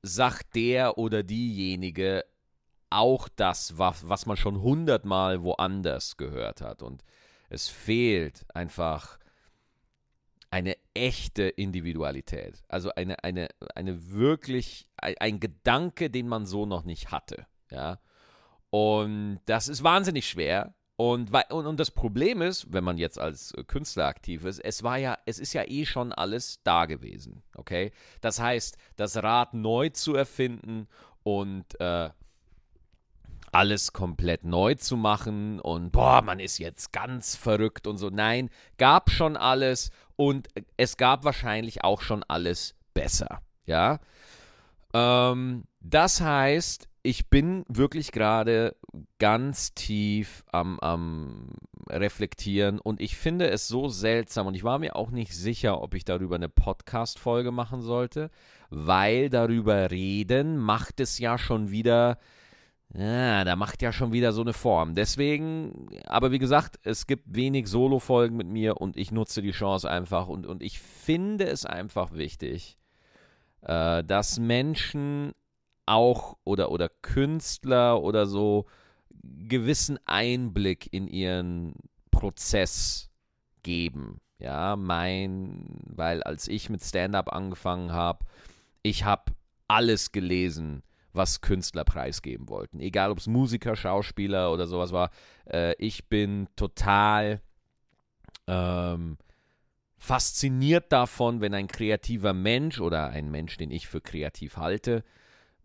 sagt 0.01 0.55
der 0.55 0.97
oder 0.97 1.23
diejenige 1.23 2.25
auch 2.89 3.27
das, 3.27 3.77
was, 3.77 4.07
was 4.07 4.25
man 4.25 4.37
schon 4.37 4.61
hundertmal 4.61 5.41
woanders 5.41 6.17
gehört 6.17 6.61
hat. 6.61 6.83
Und 6.83 7.03
es 7.49 7.67
fehlt 7.67 8.45
einfach 8.53 9.17
eine 10.51 10.77
echte 10.93 11.43
Individualität. 11.43 12.61
Also 12.67 12.93
eine, 12.93 13.23
eine, 13.23 13.47
eine 13.73 14.11
wirklich, 14.11 14.87
ein, 14.97 15.15
ein 15.19 15.39
Gedanke, 15.39 16.11
den 16.11 16.27
man 16.27 16.45
so 16.45 16.67
noch 16.67 16.83
nicht 16.83 17.09
hatte. 17.09 17.47
Ja. 17.71 17.99
Und 18.69 19.39
das 19.47 19.67
ist 19.67 19.83
wahnsinnig 19.83 20.29
schwer, 20.29 20.75
und, 20.95 21.31
und, 21.49 21.65
und 21.65 21.79
das 21.79 21.91
Problem 21.91 22.41
ist, 22.41 22.71
wenn 22.71 22.83
man 22.83 22.97
jetzt 22.97 23.19
als 23.19 23.51
äh, 23.53 23.63
Künstler 23.63 24.05
aktiv 24.05 24.45
ist, 24.45 24.59
es 24.59 24.83
war 24.83 24.97
ja, 24.97 25.17
es 25.25 25.39
ist 25.39 25.53
ja 25.53 25.63
eh 25.67 25.85
schon 25.85 26.13
alles 26.13 26.59
da 26.63 26.85
gewesen. 26.85 27.41
Okay? 27.55 27.91
Das 28.21 28.39
heißt, 28.39 28.77
das 28.95 29.17
Rad 29.17 29.53
neu 29.55 29.89
zu 29.89 30.13
erfinden 30.13 30.87
und 31.23 31.79
äh, 31.79 32.09
alles 33.51 33.93
komplett 33.93 34.43
neu 34.43 34.75
zu 34.75 34.97
machen 34.97 35.59
und 35.59 35.91
boah, 35.91 36.21
man 36.21 36.39
ist 36.39 36.57
jetzt 36.57 36.91
ganz 36.91 37.35
verrückt 37.35 37.85
und 37.87 37.97
so. 37.97 38.09
Nein, 38.09 38.49
gab 38.77 39.11
schon 39.11 39.37
alles 39.37 39.91
und 40.15 40.47
es 40.77 40.97
gab 40.97 41.23
wahrscheinlich 41.23 41.83
auch 41.83 42.01
schon 42.01 42.23
alles 42.23 42.75
besser. 42.93 43.41
Ja. 43.65 43.99
Ähm, 44.93 45.65
das 45.79 46.21
heißt, 46.21 46.87
ich 47.03 47.29
bin 47.29 47.65
wirklich 47.67 48.13
gerade 48.13 48.77
ganz 49.19 49.73
tief 49.73 50.45
am, 50.51 50.79
am 50.79 51.49
Reflektieren 51.89 52.79
und 52.79 53.01
ich 53.01 53.17
finde 53.17 53.49
es 53.49 53.67
so 53.67 53.89
seltsam 53.89 54.47
und 54.47 54.55
ich 54.55 54.63
war 54.63 54.79
mir 54.79 54.95
auch 54.95 55.11
nicht 55.11 55.35
sicher, 55.35 55.81
ob 55.81 55.95
ich 55.95 56.05
darüber 56.05 56.35
eine 56.35 56.47
Podcast-Folge 56.47 57.51
machen 57.51 57.81
sollte, 57.81 58.31
weil 58.69 59.29
darüber 59.29 59.91
reden 59.91 60.57
macht 60.57 61.01
es 61.01 61.19
ja 61.19 61.37
schon 61.37 61.71
wieder. 61.71 62.17
Ja, 62.95 63.43
da 63.43 63.55
macht 63.55 63.81
ja 63.81 63.91
schon 63.91 64.13
wieder 64.13 64.31
so 64.31 64.41
eine 64.41 64.53
Form. 64.53 64.93
Deswegen, 64.93 65.89
aber 66.05 66.31
wie 66.31 66.39
gesagt, 66.39 66.79
es 66.83 67.07
gibt 67.07 67.35
wenig 67.35 67.67
Solo-Folgen 67.67 68.37
mit 68.37 68.47
mir 68.47 68.77
und 68.77 68.95
ich 68.95 69.11
nutze 69.11 69.41
die 69.41 69.51
Chance 69.51 69.89
einfach 69.89 70.27
und, 70.27 70.45
und 70.45 70.61
ich 70.61 70.79
finde 70.79 71.47
es 71.47 71.65
einfach 71.65 72.13
wichtig, 72.13 72.77
äh, 73.63 74.03
dass 74.03 74.39
Menschen 74.39 75.33
auch 75.85 76.37
oder, 76.43 76.71
oder 76.71 76.89
Künstler 76.89 78.01
oder 78.01 78.25
so 78.25 78.65
gewissen 79.23 79.99
Einblick 80.05 80.91
in 80.91 81.07
ihren 81.07 81.75
Prozess 82.11 83.09
geben. 83.63 84.19
Ja, 84.39 84.75
mein, 84.75 85.79
weil 85.85 86.21
als 86.23 86.47
ich 86.47 86.69
mit 86.69 86.83
Stand-up 86.83 87.31
angefangen 87.31 87.93
habe, 87.93 88.25
ich 88.81 89.05
habe 89.05 89.31
alles 89.67 90.11
gelesen, 90.11 90.83
was 91.13 91.41
Künstler 91.41 91.85
preisgeben 91.85 92.49
wollten. 92.49 92.79
Egal 92.79 93.11
ob 93.11 93.19
es 93.19 93.27
Musiker, 93.27 93.75
Schauspieler 93.75 94.51
oder 94.51 94.67
sowas 94.67 94.91
war. 94.91 95.11
Äh, 95.45 95.75
ich 95.77 96.09
bin 96.09 96.47
total 96.55 97.41
ähm, 98.47 99.17
fasziniert 99.97 100.91
davon, 100.91 101.39
wenn 101.39 101.53
ein 101.53 101.67
kreativer 101.67 102.33
Mensch 102.33 102.81
oder 102.81 103.09
ein 103.09 103.31
Mensch, 103.31 103.57
den 103.57 103.71
ich 103.71 103.87
für 103.87 104.01
kreativ 104.01 104.57
halte, 104.57 105.03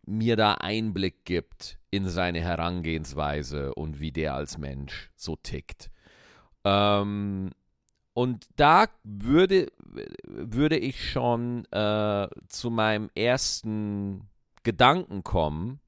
mir 0.09 0.37
da 0.37 0.55
Einblick 0.55 1.25
gibt 1.25 1.79
in 1.91 2.09
seine 2.09 2.41
Herangehensweise 2.41 3.75
und 3.75 4.01
wie 4.01 4.13
der 4.13 4.35
als 4.35 4.59
Mensch 4.59 5.11
so 5.15 5.37
tickt. 5.37 5.91
Ähm, 6.65 7.51
und 8.15 8.47
da 8.57 8.87
würde, 9.05 9.69
würde 10.25 10.77
ich 10.77 11.11
schon 11.11 11.65
äh, 11.71 12.29
zu 12.49 12.71
meinem 12.71 13.11
ersten 13.15 14.29
Gedanken 14.65 15.23
kommen. 15.23 15.81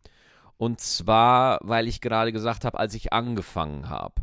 Und 0.56 0.80
zwar, 0.80 1.58
weil 1.62 1.88
ich 1.88 2.00
gerade 2.00 2.32
gesagt 2.32 2.64
habe, 2.64 2.78
als 2.78 2.94
ich 2.94 3.12
angefangen 3.12 3.88
habe. 3.88 4.22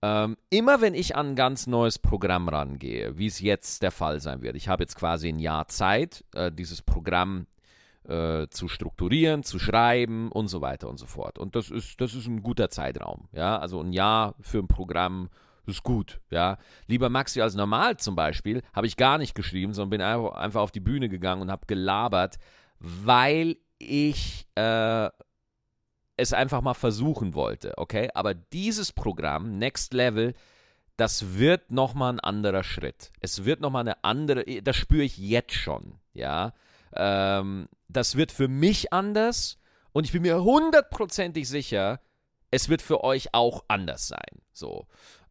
Ähm, 0.00 0.36
immer 0.50 0.80
wenn 0.80 0.94
ich 0.94 1.16
an 1.16 1.30
ein 1.30 1.36
ganz 1.36 1.66
neues 1.66 1.98
Programm 1.98 2.48
rangehe, 2.48 3.18
wie 3.18 3.26
es 3.26 3.40
jetzt 3.40 3.82
der 3.82 3.90
Fall 3.90 4.20
sein 4.20 4.42
wird, 4.42 4.54
ich 4.54 4.68
habe 4.68 4.84
jetzt 4.84 4.94
quasi 4.94 5.28
ein 5.28 5.40
Jahr 5.40 5.66
Zeit, 5.66 6.24
äh, 6.34 6.52
dieses 6.52 6.82
Programm 6.82 7.46
äh, 8.04 8.48
zu 8.48 8.68
strukturieren, 8.68 9.42
zu 9.42 9.58
schreiben 9.58 10.30
und 10.30 10.48
so 10.48 10.60
weiter 10.60 10.88
und 10.88 10.98
so 10.98 11.06
fort. 11.06 11.38
Und 11.38 11.56
das 11.56 11.70
ist, 11.70 12.00
das 12.00 12.14
ist 12.14 12.26
ein 12.26 12.42
guter 12.42 12.70
Zeitraum. 12.70 13.28
Ja, 13.32 13.58
also 13.58 13.80
ein 13.80 13.92
Jahr 13.92 14.34
für 14.40 14.58
ein 14.58 14.68
Programm 14.68 15.28
ist 15.66 15.82
gut, 15.82 16.20
ja. 16.30 16.58
Lieber 16.86 17.10
Maxi 17.10 17.40
als 17.40 17.54
normal 17.54 17.98
zum 17.98 18.16
Beispiel, 18.16 18.62
habe 18.72 18.86
ich 18.86 18.96
gar 18.96 19.18
nicht 19.18 19.34
geschrieben, 19.34 19.74
sondern 19.74 19.90
bin 19.90 20.00
einfach 20.00 20.62
auf 20.62 20.72
die 20.72 20.80
Bühne 20.80 21.08
gegangen 21.08 21.42
und 21.42 21.50
habe 21.50 21.66
gelabert, 21.66 22.38
weil 22.78 23.56
ich 23.78 24.46
äh, 24.54 25.10
es 26.16 26.32
einfach 26.32 26.62
mal 26.62 26.74
versuchen 26.74 27.34
wollte, 27.34 27.76
okay? 27.76 28.08
Aber 28.14 28.34
dieses 28.34 28.92
Programm, 28.92 29.52
Next 29.52 29.94
Level, 29.94 30.34
das 30.96 31.38
wird 31.38 31.70
nochmal 31.70 32.14
ein 32.14 32.20
anderer 32.20 32.64
Schritt. 32.64 33.12
Es 33.20 33.44
wird 33.44 33.60
nochmal 33.60 33.82
eine 33.82 34.02
andere, 34.02 34.44
das 34.62 34.76
spüre 34.76 35.04
ich 35.04 35.16
jetzt 35.16 35.54
schon, 35.54 35.94
ja. 36.12 36.54
Ähm, 36.94 37.68
das 37.88 38.16
wird 38.16 38.32
für 38.32 38.48
mich 38.48 38.92
anders 38.92 39.58
und 39.92 40.04
ich 40.04 40.12
bin 40.12 40.22
mir 40.22 40.42
hundertprozentig 40.42 41.48
sicher, 41.48 42.00
es 42.50 42.68
wird 42.68 42.82
für 42.82 43.04
euch 43.04 43.34
auch 43.34 43.64
anders 43.68 44.08
sein. 44.08 44.42
So. 44.52 44.86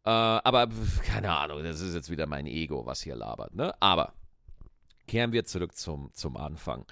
Äh, 0.06 0.10
aber 0.10 0.70
keine 1.04 1.36
Ahnung, 1.36 1.64
das 1.64 1.82
ist 1.82 1.94
jetzt 1.94 2.10
wieder 2.10 2.28
mein 2.28 2.48
Ego, 2.48 2.86
was 2.86 3.02
hier 3.02 3.16
labert. 3.16 3.54
Ne? 3.56 3.74
Aber 3.80 4.14
kehren 5.08 5.32
wir 5.32 5.46
zurück 5.46 5.76
zum, 5.76 6.14
zum 6.14 6.38
Anfang. 6.38 6.86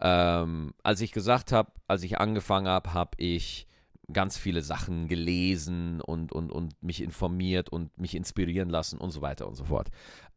Ähm, 0.00 0.74
als 0.82 1.00
ich 1.00 1.12
gesagt 1.12 1.52
habe, 1.52 1.72
als 1.86 2.02
ich 2.02 2.18
angefangen 2.18 2.68
habe, 2.68 2.94
habe 2.94 3.12
ich 3.18 3.66
ganz 4.12 4.36
viele 4.36 4.62
Sachen 4.62 5.08
gelesen 5.08 6.00
und, 6.00 6.32
und, 6.32 6.50
und 6.50 6.82
mich 6.82 7.02
informiert 7.02 7.68
und 7.68 7.96
mich 7.98 8.14
inspirieren 8.14 8.68
lassen 8.68 8.98
und 8.98 9.10
so 9.10 9.20
weiter 9.20 9.46
und 9.46 9.54
so 9.54 9.64
fort. 9.64 9.88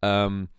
Ähm, 0.01 0.50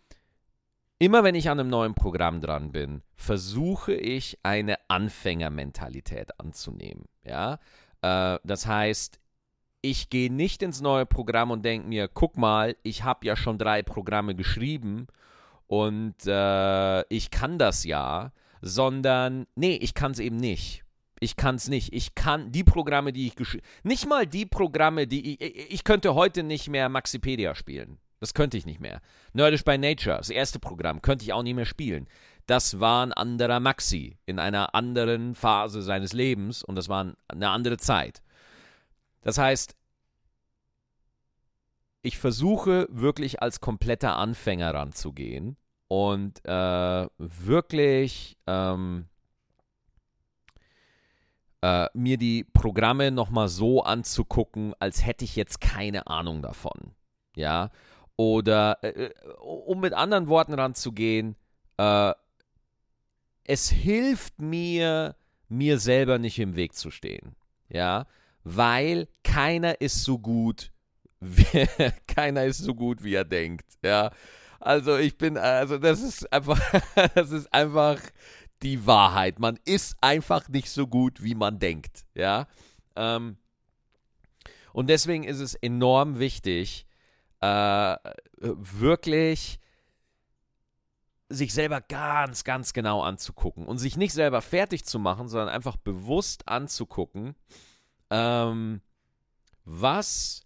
immer 1.05 1.23
wenn 1.23 1.35
ich 1.35 1.51
an 1.51 1.61
einem 1.61 1.69
neuen 1.69 1.95
Programm 1.95 2.41
dran 2.41 2.73
bin, 2.73 3.03
versuche 3.15 3.93
ich 3.93 4.39
eine 4.43 4.77
Anfängermentalität 4.89 6.41
anzunehmen. 6.41 7.05
Ja, 7.25 7.59
äh, 8.01 8.39
das 8.43 8.67
heißt, 8.67 9.21
ich 9.83 10.09
gehe 10.09 10.33
nicht 10.33 10.63
ins 10.63 10.81
neue 10.81 11.05
Programm 11.05 11.51
und 11.51 11.63
denke 11.63 11.89
mir, 11.89 12.09
guck 12.09 12.39
mal, 12.39 12.77
ich 12.83 13.05
habe 13.05 13.27
ja 13.27 13.37
schon 13.37 13.59
drei 13.59 13.83
Programme 13.83 14.35
geschrieben 14.35 15.09
und 15.67 16.15
äh, 16.27 17.03
ich 17.15 17.31
kann 17.31 17.59
das 17.59 17.85
ja, 17.85 18.33
sondern 18.63 19.47
nee, 19.57 19.77
ich 19.77 19.93
kann 19.93 20.13
es 20.13 20.21
eben 20.21 20.37
nicht. 20.37 20.85
Ich 21.21 21.37
kann 21.37 21.57
es 21.57 21.69
nicht. 21.69 21.93
Ich 21.93 22.15
kann 22.15 22.51
die 22.51 22.65
Programme, 22.65 23.13
die 23.13 23.27
ich 23.27 23.37
geschrieben 23.37 23.65
nicht 23.83 24.09
mal 24.09 24.27
die 24.27 24.47
Programme, 24.47 25.07
die 25.07 25.35
ich, 25.35 25.73
ich 25.73 25.85
könnte 25.85 26.15
heute 26.15 26.43
nicht 26.43 26.69
mehr 26.69 26.89
Maxipedia 26.89 27.55
spielen. 27.55 27.99
Das 28.25 28.33
könnte 28.33 28.57
ich 28.57 28.65
nicht 28.65 28.81
mehr. 28.81 29.03
Nerdish 29.35 29.65
by 29.65 29.77
Nature, 29.77 30.17
das 30.17 30.31
erste 30.31 30.59
Programm, 30.59 31.03
könnte 31.03 31.27
ich 31.27 31.35
auch 31.35 31.43
nicht 31.43 31.57
mehr 31.57 31.67
spielen. 31.67 32.09
Das 32.47 32.81
war 32.81 33.05
ein 33.05 33.13
anderer 33.13 33.61
Maxi 33.61 34.17
in 34.25 34.39
einer 34.39 34.75
anderen 34.75 35.35
Phase 35.35 35.83
seines 35.83 36.15
Lebens 36.15 36.63
und 36.63 36.77
das 36.77 36.89
war 36.89 37.13
eine 37.29 37.51
andere 37.51 37.77
Zeit. 37.77 38.23
Das 39.21 39.37
heißt, 39.37 39.77
ich 42.01 42.17
versuche 42.17 42.87
wirklich 42.89 43.43
als 43.43 43.61
kompletter 43.61 44.17
Anfänger 44.17 44.73
ranzugehen 44.73 45.59
und 45.89 46.43
äh, 46.47 47.07
wirklich 47.19 48.39
ähm, 48.47 49.05
äh, 51.61 51.89
mir 51.93 52.17
die 52.17 52.45
Programme 52.45 53.11
nochmal 53.11 53.49
so 53.49 53.83
anzugucken, 53.83 54.73
als 54.79 55.05
hätte 55.05 55.27
ich 55.27 55.37
jetzt 55.37 55.61
keine 55.61 56.07
Ahnung 56.07 56.41
davon. 56.41 56.95
Ja. 57.37 57.71
Oder 58.17 58.79
äh, 58.83 59.07
äh 59.07 59.15
um 59.41 59.81
mit 59.81 59.93
anderen 59.93 60.29
Worten 60.29 60.55
ranzugehen, 60.55 61.37
äh, 61.79 62.13
es 63.45 63.69
hilft 63.69 64.41
mir, 64.41 65.17
mir 65.49 65.79
selber 65.79 66.19
nicht 66.19 66.39
im 66.39 66.57
Weg 66.57 66.75
zu 66.75 66.91
stehen. 66.91 67.35
Ja 67.69 68.07
weil 68.45 69.09
keiner 69.25 69.81
ist 69.81 70.05
so 70.05 70.19
gut, 70.19 70.71
wie, 71.21 71.67
keiner 72.07 72.45
ist 72.45 72.59
so 72.59 72.75
gut, 72.75 73.03
wie 73.03 73.15
er 73.15 73.25
denkt. 73.25 73.67
Ja, 73.83 74.13
also 74.61 74.97
ich 74.97 75.19
bin, 75.19 75.37
also 75.37 75.79
das 75.79 76.03
ist 76.03 76.31
einfach, 76.33 76.61
das 77.15 77.31
ist 77.31 77.53
einfach 77.53 78.01
die 78.63 78.87
Wahrheit. 78.87 79.39
Man 79.39 79.59
ist 79.65 79.97
einfach 80.01 80.49
nicht 80.49 80.71
so 80.71 80.87
gut, 80.87 81.23
wie 81.23 81.35
man 81.35 81.59
denkt. 81.59 82.05
Ja, 82.15 82.47
ähm, 82.95 83.39
und 84.73 84.91
deswegen 84.91 85.25
ist 85.25 85.41
es 85.41 85.55
enorm 85.55 86.19
wichtig, 86.19 86.87
äh, 87.45 87.97
wirklich 88.39 89.59
sich 91.29 91.53
selber 91.53 91.81
ganz, 91.81 92.45
ganz 92.45 92.73
genau 92.73 93.03
anzugucken 93.03 93.67
und 93.67 93.79
sich 93.79 93.97
nicht 93.97 94.13
selber 94.13 94.43
fertig 94.43 94.85
zu 94.85 94.99
machen, 94.99 95.29
sondern 95.29 95.49
einfach 95.49 95.77
bewusst 95.77 96.49
anzugucken 96.49 97.35
ähm, 98.11 98.81
was, 99.65 100.43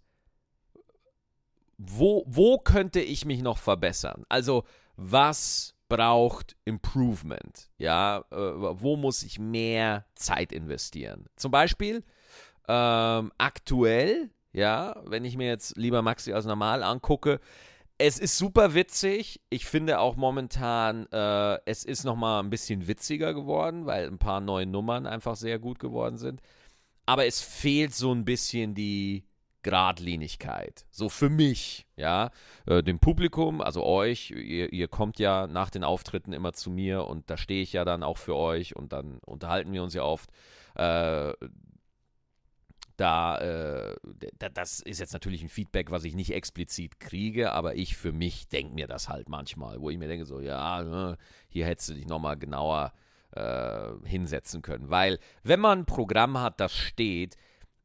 wo, 1.76 2.24
wo 2.26 2.58
könnte 2.58 3.00
ich 3.00 3.24
mich 3.24 3.42
noch 3.42 3.58
verbessern? 3.58 4.24
Also, 4.28 4.64
was 4.96 5.74
braucht 5.88 6.56
Improvement? 6.64 7.70
Ja, 7.78 8.24
äh, 8.30 8.36
wo 8.36 8.96
muss 8.96 9.22
ich 9.22 9.38
mehr 9.38 10.06
Zeit 10.14 10.52
investieren? 10.52 11.26
Zum 11.36 11.50
Beispiel 11.50 12.04
ähm, 12.68 13.32
aktuell, 13.38 14.30
ja, 14.52 14.96
wenn 15.04 15.24
ich 15.24 15.36
mir 15.36 15.48
jetzt 15.48 15.76
lieber 15.76 16.02
Maxi 16.02 16.32
als 16.32 16.46
normal 16.46 16.82
angucke, 16.82 17.40
es 17.98 18.18
ist 18.18 18.38
super 18.38 18.74
witzig. 18.74 19.40
Ich 19.50 19.66
finde 19.66 19.98
auch 19.98 20.16
momentan, 20.16 21.06
äh, 21.12 21.58
es 21.64 21.84
ist 21.84 22.04
noch 22.04 22.16
mal 22.16 22.40
ein 22.40 22.50
bisschen 22.50 22.86
witziger 22.86 23.34
geworden, 23.34 23.86
weil 23.86 24.06
ein 24.06 24.18
paar 24.18 24.40
neue 24.40 24.66
Nummern 24.66 25.06
einfach 25.06 25.36
sehr 25.36 25.58
gut 25.58 25.78
geworden 25.78 26.16
sind 26.16 26.40
aber 27.08 27.24
es 27.24 27.40
fehlt 27.40 27.94
so 27.94 28.12
ein 28.12 28.26
bisschen 28.26 28.74
die 28.74 29.24
Gradlinigkeit. 29.62 30.84
So 30.90 31.08
für 31.08 31.30
mich, 31.30 31.86
ja. 31.96 32.30
Äh, 32.66 32.82
dem 32.82 32.98
Publikum, 32.98 33.62
also 33.62 33.82
euch, 33.82 34.30
ihr, 34.30 34.74
ihr, 34.74 34.88
kommt 34.88 35.18
ja 35.18 35.46
nach 35.46 35.70
den 35.70 35.84
Auftritten 35.84 36.34
immer 36.34 36.52
zu 36.52 36.70
mir 36.70 37.06
und 37.06 37.30
da 37.30 37.38
stehe 37.38 37.62
ich 37.62 37.72
ja 37.72 37.86
dann 37.86 38.02
auch 38.02 38.18
für 38.18 38.36
euch 38.36 38.76
und 38.76 38.92
dann 38.92 39.20
unterhalten 39.24 39.72
wir 39.72 39.82
uns 39.82 39.94
ja 39.94 40.02
oft. 40.02 40.28
Äh, 40.74 41.32
da, 42.98 43.38
äh, 43.38 43.96
das 44.52 44.80
ist 44.80 44.98
jetzt 44.98 45.12
natürlich 45.12 45.42
ein 45.42 45.48
Feedback, 45.48 45.90
was 45.92 46.02
ich 46.02 46.14
nicht 46.14 46.34
explizit 46.34 46.98
kriege, 46.98 47.52
aber 47.52 47.76
ich 47.76 47.96
für 47.96 48.12
mich 48.12 48.48
denke 48.48 48.74
mir 48.74 48.88
das 48.88 49.08
halt 49.08 49.28
manchmal, 49.28 49.80
wo 49.80 49.88
ich 49.88 49.98
mir 49.98 50.08
denke, 50.08 50.26
so, 50.26 50.40
ja, 50.40 50.82
ne, 50.82 51.16
hier 51.48 51.64
hättest 51.64 51.90
du 51.90 51.94
dich 51.94 52.06
nochmal 52.06 52.36
genauer 52.36 52.92
äh, 53.30 53.90
hinsetzen 54.04 54.62
können. 54.62 54.90
Weil, 54.90 55.20
wenn 55.44 55.60
man 55.60 55.80
ein 55.80 55.86
Programm 55.86 56.40
hat, 56.40 56.58
das 56.58 56.74
steht, 56.74 57.36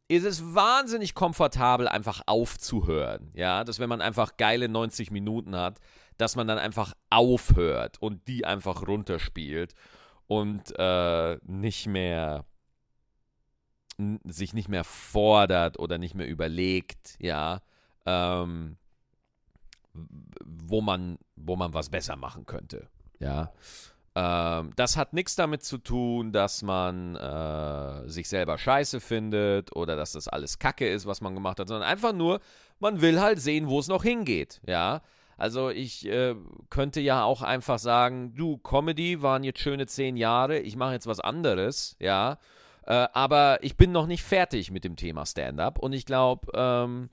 ist 0.07 0.25
es 0.25 0.55
wahnsinnig 0.55 1.13
komfortabel, 1.13 1.87
einfach 1.87 2.21
aufzuhören. 2.25 3.29
Ja, 3.35 3.63
dass 3.63 3.79
wenn 3.79 3.89
man 3.89 4.01
einfach 4.01 4.35
geile 4.37 4.67
90 4.67 5.11
Minuten 5.11 5.55
hat, 5.55 5.79
dass 6.17 6.35
man 6.35 6.47
dann 6.47 6.57
einfach 6.57 6.93
aufhört 7.11 8.01
und 8.01 8.27
die 8.27 8.45
einfach 8.45 8.87
runterspielt 8.87 9.75
und 10.25 10.73
äh, 10.77 11.37
nicht 11.45 11.85
mehr 11.85 12.45
sich 14.25 14.53
nicht 14.53 14.69
mehr 14.69 14.83
fordert 14.83 15.79
oder 15.79 15.97
nicht 15.97 16.15
mehr 16.15 16.27
überlegt, 16.27 17.15
ja, 17.19 17.61
ähm, 18.05 18.77
wo 19.93 20.81
man, 20.81 21.17
wo 21.35 21.55
man 21.55 21.73
was 21.73 21.89
besser 21.89 22.15
machen 22.15 22.45
könnte. 22.45 22.87
Ja. 23.19 23.51
Ähm, 24.15 24.71
das 24.75 24.95
hat 24.95 25.13
nichts 25.13 25.35
damit 25.35 25.63
zu 25.63 25.77
tun, 25.77 26.31
dass 26.31 26.61
man 26.61 27.15
äh, 27.15 28.07
sich 28.07 28.29
selber 28.29 28.57
scheiße 28.57 28.99
findet 28.99 29.75
oder 29.75 29.95
dass 29.95 30.11
das 30.11 30.27
alles 30.27 30.59
Kacke 30.59 30.87
ist, 30.87 31.05
was 31.05 31.21
man 31.21 31.33
gemacht 31.33 31.59
hat, 31.59 31.67
sondern 31.67 31.87
einfach 31.87 32.13
nur, 32.13 32.39
man 32.79 33.01
will 33.01 33.19
halt 33.19 33.39
sehen, 33.39 33.67
wo 33.69 33.79
es 33.79 33.87
noch 33.87 34.03
hingeht. 34.03 34.61
Ja. 34.67 35.01
Also 35.37 35.69
ich 35.69 36.05
äh, 36.05 36.35
könnte 36.69 37.01
ja 37.01 37.23
auch 37.23 37.41
einfach 37.41 37.79
sagen, 37.79 38.35
du, 38.35 38.57
Comedy 38.57 39.21
waren 39.23 39.43
jetzt 39.43 39.59
schöne 39.59 39.87
zehn 39.87 40.15
Jahre, 40.15 40.59
ich 40.59 40.75
mache 40.75 40.93
jetzt 40.93 41.07
was 41.07 41.19
anderes, 41.19 41.95
ja. 41.99 42.37
Äh, 42.85 43.07
aber 43.13 43.59
ich 43.61 43.77
bin 43.77 43.91
noch 43.91 44.07
nicht 44.07 44.23
fertig 44.23 44.71
mit 44.71 44.83
dem 44.83 44.95
Thema 44.95 45.25
Stand-up 45.25 45.79
und 45.79 45.93
ich 45.93 46.05
glaube, 46.05 46.51
ähm, 46.53 47.09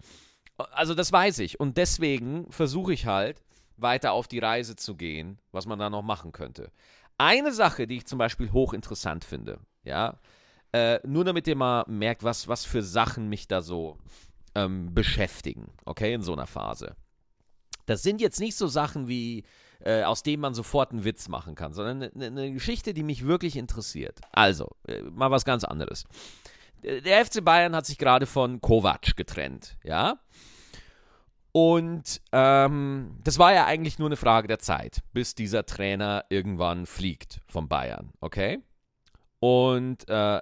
also 0.56 0.94
das 0.94 1.12
weiß 1.12 1.38
ich 1.40 1.60
und 1.60 1.76
deswegen 1.76 2.50
versuche 2.50 2.92
ich 2.92 3.06
halt, 3.06 3.42
weiter 3.82 4.12
auf 4.12 4.28
die 4.28 4.38
Reise 4.38 4.76
zu 4.76 4.94
gehen, 4.94 5.38
was 5.52 5.66
man 5.66 5.78
da 5.78 5.90
noch 5.90 6.02
machen 6.02 6.32
könnte. 6.32 6.70
Eine 7.18 7.52
Sache, 7.52 7.86
die 7.86 7.98
ich 7.98 8.06
zum 8.06 8.18
Beispiel 8.18 8.52
hochinteressant 8.52 9.24
finde, 9.24 9.58
ja, 9.84 10.18
äh, 10.72 11.00
nur 11.06 11.24
damit 11.24 11.46
ihr 11.48 11.56
mal 11.56 11.84
merkt, 11.88 12.22
was, 12.22 12.48
was 12.48 12.64
für 12.64 12.82
Sachen 12.82 13.28
mich 13.28 13.48
da 13.48 13.60
so 13.60 13.98
ähm, 14.54 14.94
beschäftigen, 14.94 15.72
okay, 15.84 16.14
in 16.14 16.22
so 16.22 16.32
einer 16.32 16.46
Phase. 16.46 16.94
Das 17.90 18.04
sind 18.04 18.20
jetzt 18.20 18.38
nicht 18.38 18.56
so 18.56 18.68
Sachen 18.68 19.08
wie, 19.08 19.42
äh, 19.80 20.04
aus 20.04 20.22
denen 20.22 20.40
man 20.40 20.54
sofort 20.54 20.92
einen 20.92 21.04
Witz 21.04 21.28
machen 21.28 21.56
kann, 21.56 21.72
sondern 21.72 22.08
eine, 22.14 22.26
eine 22.26 22.52
Geschichte, 22.52 22.94
die 22.94 23.02
mich 23.02 23.26
wirklich 23.26 23.56
interessiert. 23.56 24.20
Also, 24.30 24.68
äh, 24.86 25.02
mal 25.02 25.32
was 25.32 25.44
ganz 25.44 25.64
anderes. 25.64 26.04
Der 26.84 27.26
FC 27.26 27.44
Bayern 27.44 27.74
hat 27.74 27.86
sich 27.86 27.98
gerade 27.98 28.26
von 28.26 28.60
Kovac 28.60 29.16
getrennt, 29.16 29.76
ja. 29.82 30.20
Und 31.50 32.20
ähm, 32.30 33.18
das 33.24 33.40
war 33.40 33.52
ja 33.52 33.66
eigentlich 33.66 33.98
nur 33.98 34.08
eine 34.08 34.16
Frage 34.16 34.46
der 34.46 34.60
Zeit, 34.60 35.02
bis 35.12 35.34
dieser 35.34 35.66
Trainer 35.66 36.24
irgendwann 36.28 36.86
fliegt 36.86 37.40
von 37.48 37.68
Bayern, 37.68 38.12
okay? 38.20 38.60
Und 39.40 40.08
äh, 40.08 40.40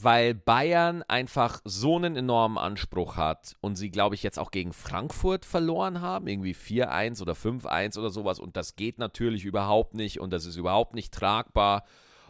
weil 0.00 0.34
Bayern 0.34 1.02
einfach 1.04 1.60
so 1.64 1.96
einen 1.96 2.16
enormen 2.16 2.58
Anspruch 2.58 3.16
hat 3.16 3.56
und 3.60 3.76
sie, 3.76 3.90
glaube 3.90 4.14
ich, 4.14 4.22
jetzt 4.22 4.38
auch 4.38 4.50
gegen 4.50 4.72
Frankfurt 4.72 5.44
verloren 5.44 6.00
haben, 6.00 6.28
irgendwie 6.28 6.54
4-1 6.54 7.20
oder 7.22 7.32
5-1 7.32 7.98
oder 7.98 8.10
sowas. 8.10 8.38
Und 8.38 8.56
das 8.56 8.76
geht 8.76 8.98
natürlich 8.98 9.44
überhaupt 9.44 9.94
nicht 9.94 10.20
und 10.20 10.32
das 10.32 10.44
ist 10.44 10.56
überhaupt 10.56 10.94
nicht 10.94 11.12
tragbar. 11.12 11.84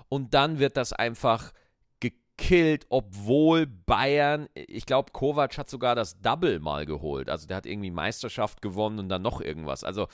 Und 0.09 0.35
dann 0.35 0.59
wird 0.59 0.77
das 0.77 0.93
einfach 0.93 1.53
gekillt, 2.01 2.87
obwohl 2.89 3.67
Bayern, 3.67 4.49
ich 4.55 4.87
glaube, 4.87 5.13
Kovac 5.13 5.59
hat 5.59 5.69
sogar 5.69 5.95
das 5.95 6.21
Double 6.21 6.61
mal 6.61 6.87
geholt, 6.87 7.29
also 7.29 7.47
der 7.47 7.57
hat 7.57 7.67
irgendwie 7.67 7.91
Meisterschaft 7.91 8.63
gewonnen 8.63 9.01
und 9.01 9.09
dann 9.09 9.23
noch 9.23 9.41
irgendwas, 9.41 9.83
also 9.83 10.07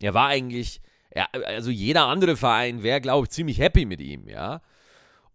er 0.00 0.14
war 0.14 0.28
eigentlich, 0.28 0.80
ja, 1.14 1.26
also 1.46 1.70
jeder 1.70 2.06
andere 2.06 2.36
Verein 2.36 2.82
wäre, 2.82 3.00
glaube 3.00 3.26
ich, 3.26 3.30
ziemlich 3.30 3.58
happy 3.58 3.84
mit 3.84 4.00
ihm, 4.00 4.26
ja. 4.28 4.62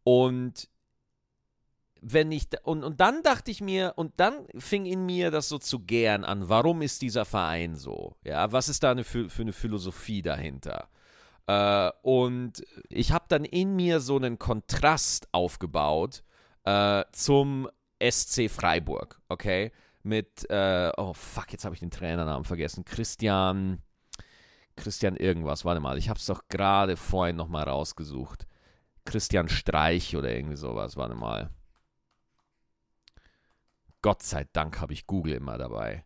Und 0.04 0.70
wenn 2.02 2.32
ich 2.32 2.48
und, 2.64 2.84
und 2.84 3.00
dann 3.00 3.24
dachte 3.24 3.50
ich 3.50 3.62
mir, 3.62 3.94
und 3.96 4.14
dann 4.18 4.46
fing 4.58 4.86
in 4.86 5.06
mir 5.06 5.32
das 5.32 5.50
so 5.50 5.58
zu 5.58 5.80
gern 5.80 6.26
an, 6.26 6.50
warum 6.50 6.82
ist 6.82 7.02
dieser 7.02 7.26
Verein 7.26 7.76
so? 7.76 8.18
Ja, 8.24 8.52
was 8.52 8.70
ist 8.70 8.84
da 8.84 8.92
eine, 8.92 9.04
für, 9.04 9.30
für 9.30 9.44
eine 9.44 9.54
Philosophie 9.54 10.22
dahinter? 10.22 10.90
Äh, 11.48 11.92
und 12.02 12.64
ich 12.90 13.12
habe 13.12 13.26
dann 13.30 13.46
in 13.46 13.76
mir 13.76 14.00
so 14.00 14.18
einen 14.18 14.38
Kontrast 14.38 15.28
aufgebaut 15.32 16.24
äh, 16.66 17.04
zum 17.12 17.70
SC 18.02 18.50
Freiburg, 18.50 19.22
okay? 19.30 19.72
Mit, 20.04 20.50
äh, 20.50 20.92
oh 20.98 21.14
fuck, 21.14 21.54
jetzt 21.54 21.64
habe 21.64 21.76
ich 21.76 21.80
den 21.80 21.92
Trainernamen 21.92 22.44
vergessen. 22.44 22.84
Christian, 22.84 23.82
Christian 24.76 25.16
irgendwas, 25.16 25.64
warte 25.64 25.80
mal, 25.80 25.98
ich 25.98 26.10
habe 26.10 26.20
es 26.20 26.26
doch 26.26 26.50
gerade 26.50 26.98
vorhin 26.98 27.38
nochmal 27.38 27.64
rausgesucht. 27.64 28.46
Christian 29.06 29.50
Streich 29.50 30.16
oder 30.16 30.34
irgendwie 30.34 30.56
sowas, 30.56 30.98
warte 30.98 31.16
mal. 31.16 31.50
Gott 34.02 34.22
sei 34.22 34.46
Dank 34.54 34.82
habe 34.82 34.94
ich 34.94 35.08
Google 35.08 35.34
immer 35.34 35.58
dabei. 35.58 36.04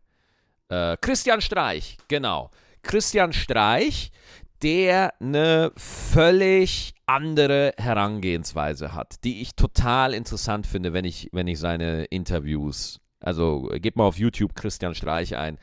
Äh, 0.70 0.98
Christian 1.02 1.42
Streich, 1.42 1.98
genau. 2.08 2.52
Christian 2.84 3.34
Streich, 3.34 4.12
der 4.62 5.14
eine 5.20 5.72
völlig 5.76 6.94
andere 7.06 7.74
Herangehensweise 7.78 8.94
hat, 8.94 9.24
die 9.24 9.42
ich 9.42 9.56
total 9.56 10.14
interessant 10.14 10.68
finde, 10.68 10.94
wenn 10.94 11.06
ich, 11.06 11.30
wenn 11.32 11.48
ich 11.48 11.60
seine 11.60 12.06
Interviews, 12.06 13.00
also 13.20 13.70
gebt 13.74 13.98
mal 13.98 14.06
auf 14.06 14.18
YouTube 14.18 14.56
Christian 14.56 14.96
Streich 14.96 15.36
ein. 15.36 15.58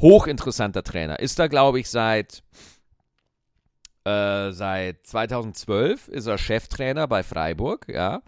Hochinteressanter 0.00 0.84
Trainer. 0.84 1.18
Ist 1.18 1.38
da, 1.38 1.48
glaube 1.48 1.80
ich, 1.80 1.88
seit 1.90 2.42
äh, 4.04 4.52
seit 4.52 5.06
2012 5.06 6.08
ist 6.08 6.26
er 6.26 6.38
Cheftrainer 6.38 7.06
bei 7.06 7.22
Freiburg, 7.22 7.86
ja. 7.88 8.22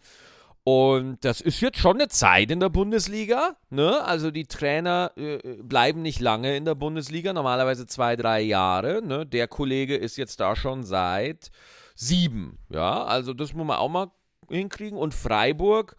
Und 0.63 1.25
das 1.25 1.41
ist 1.41 1.61
jetzt 1.61 1.79
schon 1.79 1.97
eine 1.97 2.09
Zeit 2.09 2.51
in 2.51 2.61
der 2.61 2.69
Bundesliga. 2.69 3.57
Ne? 3.71 4.05
Also 4.05 4.31
die 4.31 4.45
Trainer 4.45 5.11
äh, 5.17 5.39
bleiben 5.63 6.03
nicht 6.03 6.21
lange 6.21 6.55
in 6.57 6.67
der 6.67 6.75
Bundesliga, 6.75 7.33
normalerweise 7.33 7.87
zwei, 7.87 8.15
drei 8.15 8.43
Jahre. 8.43 9.01
Ne? 9.03 9.25
Der 9.25 9.49
Kollege 9.49 9.97
ist 9.97 10.17
jetzt 10.17 10.39
da 10.39 10.55
schon 10.55 10.85
seit 10.85 11.51
sieben. 11.95 12.59
Ja, 12.69 13.05
also 13.05 13.33
das 13.33 13.55
muss 13.55 13.67
man 13.67 13.79
auch 13.79 13.89
mal 13.89 14.11
hinkriegen. 14.51 14.99
Und 14.99 15.15
Freiburg 15.15 15.97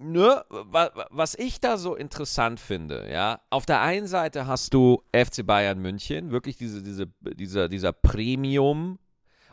ne, 0.00 0.44
was 0.48 1.34
ich 1.34 1.60
da 1.60 1.76
so 1.76 1.94
interessant 1.94 2.58
finde, 2.58 3.10
ja, 3.10 3.40
auf 3.50 3.66
der 3.66 3.80
einen 3.80 4.06
Seite 4.06 4.46
hast 4.46 4.74
du 4.74 5.02
FC 5.14 5.46
Bayern 5.46 5.78
München, 5.78 6.30
wirklich 6.30 6.56
diese, 6.56 6.82
diese, 6.82 7.06
dieser, 7.22 7.68
dieser 7.68 7.92
Premium, 7.92 8.98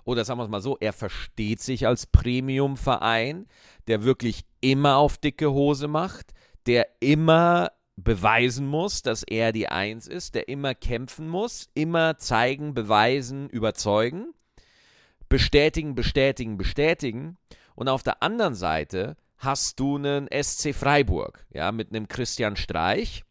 oder 0.05 0.23
sagen 0.23 0.39
wir 0.39 0.45
es 0.45 0.49
mal 0.49 0.61
so, 0.61 0.77
er 0.79 0.93
versteht 0.93 1.61
sich 1.61 1.85
als 1.85 2.05
Premium-Verein, 2.05 3.47
der 3.87 4.03
wirklich 4.03 4.45
immer 4.61 4.95
auf 4.97 5.17
dicke 5.17 5.51
Hose 5.51 5.87
macht, 5.87 6.33
der 6.65 6.87
immer 7.01 7.71
beweisen 7.97 8.67
muss, 8.67 9.01
dass 9.01 9.23
er 9.23 9.51
die 9.51 9.67
Eins 9.67 10.07
ist, 10.07 10.35
der 10.35 10.47
immer 10.47 10.75
kämpfen 10.75 11.27
muss, 11.27 11.69
immer 11.73 12.17
zeigen, 12.17 12.73
beweisen, 12.73 13.49
überzeugen, 13.49 14.33
bestätigen, 15.27 15.95
bestätigen, 15.95 16.57
bestätigen. 16.57 17.37
Und 17.75 17.89
auf 17.89 18.03
der 18.03 18.23
anderen 18.23 18.55
Seite 18.55 19.17
hast 19.37 19.79
du 19.79 19.97
einen 19.97 20.27
SC 20.31 20.73
Freiburg, 20.73 21.45
ja, 21.53 21.71
mit 21.71 21.89
einem 21.89 22.07
Christian 22.07 22.55
Streich, 22.55 23.23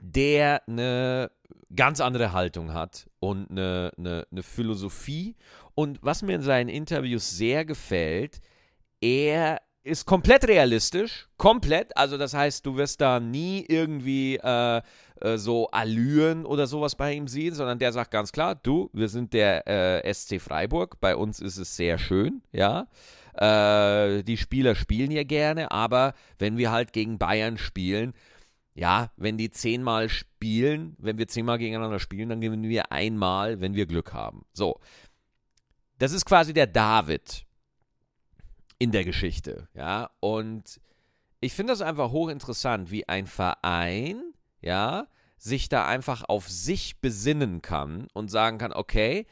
der 0.00 0.62
eine 0.68 1.30
ganz 1.74 2.00
andere 2.00 2.32
Haltung 2.32 2.72
hat 2.72 3.08
und 3.20 3.50
eine, 3.50 3.92
eine, 3.96 4.26
eine 4.30 4.42
Philosophie. 4.42 5.36
Und 5.74 5.98
was 6.02 6.22
mir 6.22 6.36
in 6.36 6.42
seinen 6.42 6.68
Interviews 6.68 7.30
sehr 7.30 7.64
gefällt, 7.64 8.40
er 9.00 9.60
ist 9.82 10.06
komplett 10.06 10.48
realistisch, 10.48 11.28
komplett. 11.36 11.96
Also 11.96 12.16
das 12.16 12.32
heißt, 12.32 12.64
du 12.64 12.76
wirst 12.76 13.00
da 13.00 13.20
nie 13.20 13.64
irgendwie 13.68 14.36
äh, 14.36 14.80
äh, 15.20 15.36
so 15.36 15.68
Allüren 15.70 16.46
oder 16.46 16.66
sowas 16.66 16.96
bei 16.96 17.12
ihm 17.12 17.28
sehen, 17.28 17.54
sondern 17.54 17.78
der 17.78 17.92
sagt 17.92 18.10
ganz 18.10 18.32
klar, 18.32 18.54
du, 18.54 18.90
wir 18.92 19.08
sind 19.08 19.32
der 19.34 19.66
äh, 19.68 20.12
SC 20.12 20.40
Freiburg, 20.40 21.00
bei 21.00 21.14
uns 21.14 21.40
ist 21.40 21.58
es 21.58 21.76
sehr 21.76 21.98
schön, 21.98 22.42
ja. 22.52 22.86
Äh, 23.36 24.22
die 24.22 24.36
Spieler 24.36 24.74
spielen 24.74 25.10
ja 25.10 25.24
gerne, 25.24 25.70
aber 25.70 26.14
wenn 26.38 26.56
wir 26.56 26.70
halt 26.70 26.92
gegen 26.92 27.18
Bayern 27.18 27.58
spielen, 27.58 28.14
ja, 28.74 29.10
wenn 29.16 29.38
die 29.38 29.50
zehnmal 29.50 30.08
spielen, 30.08 30.96
wenn 30.98 31.18
wir 31.18 31.28
zehnmal 31.28 31.58
gegeneinander 31.58 32.00
spielen, 32.00 32.28
dann 32.28 32.40
gewinnen 32.40 32.68
wir 32.68 32.90
einmal, 32.92 33.60
wenn 33.60 33.74
wir 33.74 33.86
Glück 33.86 34.12
haben. 34.12 34.44
So. 34.52 34.80
Das 35.98 36.12
ist 36.12 36.24
quasi 36.24 36.52
der 36.52 36.66
David 36.66 37.46
in 38.78 38.90
der 38.90 39.04
Geschichte, 39.04 39.68
ja. 39.74 40.10
Und 40.20 40.80
ich 41.40 41.52
finde 41.52 41.72
das 41.72 41.82
einfach 41.82 42.10
hochinteressant, 42.10 42.90
wie 42.90 43.08
ein 43.08 43.26
Verein, 43.26 44.32
ja, 44.60 45.06
sich 45.36 45.68
da 45.68 45.86
einfach 45.86 46.24
auf 46.26 46.48
sich 46.48 47.00
besinnen 47.00 47.62
kann 47.62 48.08
und 48.12 48.30
sagen 48.30 48.58
kann, 48.58 48.72
okay, 48.72 49.26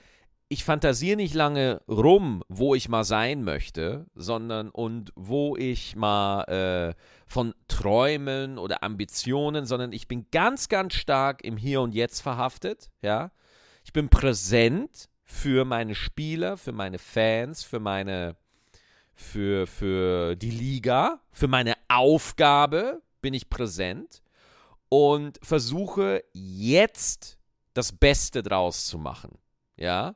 ich 0.52 0.64
fantasiere 0.64 1.16
nicht 1.16 1.32
lange 1.32 1.80
rum, 1.88 2.44
wo 2.46 2.74
ich 2.74 2.90
mal 2.90 3.04
sein 3.04 3.42
möchte, 3.42 4.04
sondern 4.14 4.68
und 4.68 5.10
wo 5.16 5.56
ich 5.56 5.96
mal 5.96 6.44
äh, 6.44 6.94
von 7.26 7.54
Träumen 7.68 8.58
oder 8.58 8.82
Ambitionen, 8.82 9.64
sondern 9.64 9.92
ich 9.92 10.08
bin 10.08 10.26
ganz, 10.30 10.68
ganz 10.68 10.92
stark 10.92 11.42
im 11.42 11.56
Hier 11.56 11.80
und 11.80 11.94
Jetzt 11.94 12.20
verhaftet, 12.20 12.90
ja. 13.00 13.32
Ich 13.82 13.94
bin 13.94 14.10
präsent 14.10 15.08
für 15.24 15.64
meine 15.64 15.94
Spieler, 15.94 16.58
für 16.58 16.72
meine 16.72 16.98
Fans, 16.98 17.64
für 17.64 17.80
meine, 17.80 18.36
für, 19.14 19.66
für 19.66 20.36
die 20.36 20.50
Liga, 20.50 21.22
für 21.30 21.48
meine 21.48 21.72
Aufgabe 21.88 23.00
bin 23.22 23.32
ich 23.32 23.48
präsent 23.48 24.22
und 24.90 25.40
versuche 25.42 26.22
jetzt 26.34 27.38
das 27.72 27.90
Beste 27.90 28.42
draus 28.42 28.84
zu 28.84 28.98
machen, 28.98 29.38
ja. 29.78 30.14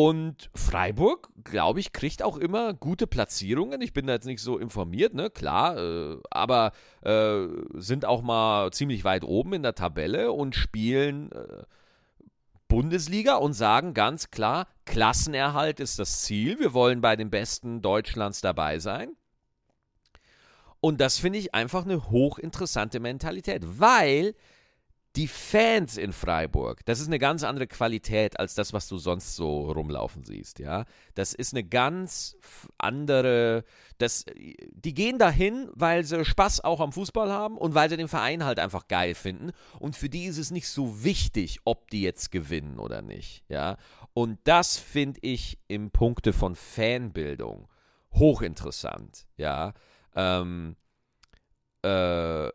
Und 0.00 0.48
Freiburg, 0.54 1.28
glaube 1.42 1.80
ich, 1.80 1.92
kriegt 1.92 2.22
auch 2.22 2.36
immer 2.36 2.72
gute 2.72 3.08
Platzierungen. 3.08 3.80
Ich 3.82 3.92
bin 3.92 4.06
da 4.06 4.12
jetzt 4.12 4.26
nicht 4.26 4.40
so 4.40 4.56
informiert, 4.56 5.12
ne? 5.12 5.28
Klar, 5.28 5.76
äh, 5.76 6.18
aber 6.30 6.70
äh, 7.02 7.48
sind 7.74 8.04
auch 8.04 8.22
mal 8.22 8.70
ziemlich 8.70 9.02
weit 9.02 9.24
oben 9.24 9.54
in 9.54 9.64
der 9.64 9.74
Tabelle 9.74 10.30
und 10.30 10.54
spielen 10.54 11.32
äh, 11.32 11.64
Bundesliga 12.68 13.38
und 13.38 13.54
sagen 13.54 13.92
ganz 13.92 14.30
klar, 14.30 14.68
Klassenerhalt 14.84 15.80
ist 15.80 15.98
das 15.98 16.22
Ziel. 16.22 16.60
Wir 16.60 16.74
wollen 16.74 17.00
bei 17.00 17.16
den 17.16 17.28
Besten 17.28 17.82
Deutschlands 17.82 18.40
dabei 18.40 18.78
sein. 18.78 19.16
Und 20.78 21.00
das 21.00 21.18
finde 21.18 21.40
ich 21.40 21.56
einfach 21.56 21.84
eine 21.84 22.08
hochinteressante 22.08 23.00
Mentalität, 23.00 23.64
weil 23.66 24.36
die 25.16 25.26
Fans 25.26 25.96
in 25.96 26.12
Freiburg, 26.12 26.84
das 26.84 27.00
ist 27.00 27.06
eine 27.06 27.18
ganz 27.18 27.42
andere 27.42 27.66
Qualität 27.66 28.38
als 28.38 28.54
das, 28.54 28.72
was 28.72 28.88
du 28.88 28.98
sonst 28.98 29.34
so 29.34 29.70
rumlaufen 29.70 30.22
siehst, 30.22 30.58
ja. 30.58 30.84
Das 31.14 31.34
ist 31.34 31.54
eine 31.54 31.64
ganz 31.64 32.36
andere, 32.76 33.64
das, 33.96 34.26
die 34.36 34.94
gehen 34.94 35.18
dahin, 35.18 35.70
weil 35.72 36.04
sie 36.04 36.24
Spaß 36.24 36.62
auch 36.62 36.80
am 36.80 36.92
Fußball 36.92 37.30
haben 37.30 37.56
und 37.56 37.74
weil 37.74 37.88
sie 37.88 37.96
den 37.96 38.08
Verein 38.08 38.44
halt 38.44 38.58
einfach 38.58 38.86
geil 38.86 39.14
finden. 39.14 39.50
Und 39.80 39.96
für 39.96 40.08
die 40.08 40.26
ist 40.26 40.38
es 40.38 40.50
nicht 40.50 40.68
so 40.68 41.02
wichtig, 41.02 41.60
ob 41.64 41.90
die 41.90 42.02
jetzt 42.02 42.30
gewinnen 42.30 42.78
oder 42.78 43.02
nicht, 43.02 43.44
ja. 43.48 43.76
Und 44.14 44.38
das 44.44 44.76
finde 44.76 45.20
ich 45.22 45.58
im 45.68 45.90
Punkte 45.90 46.32
von 46.32 46.54
Fanbildung 46.54 47.68
hochinteressant, 48.12 49.26
ja. 49.36 49.72
Ähm, 50.14 50.76
äh, 51.82 52.50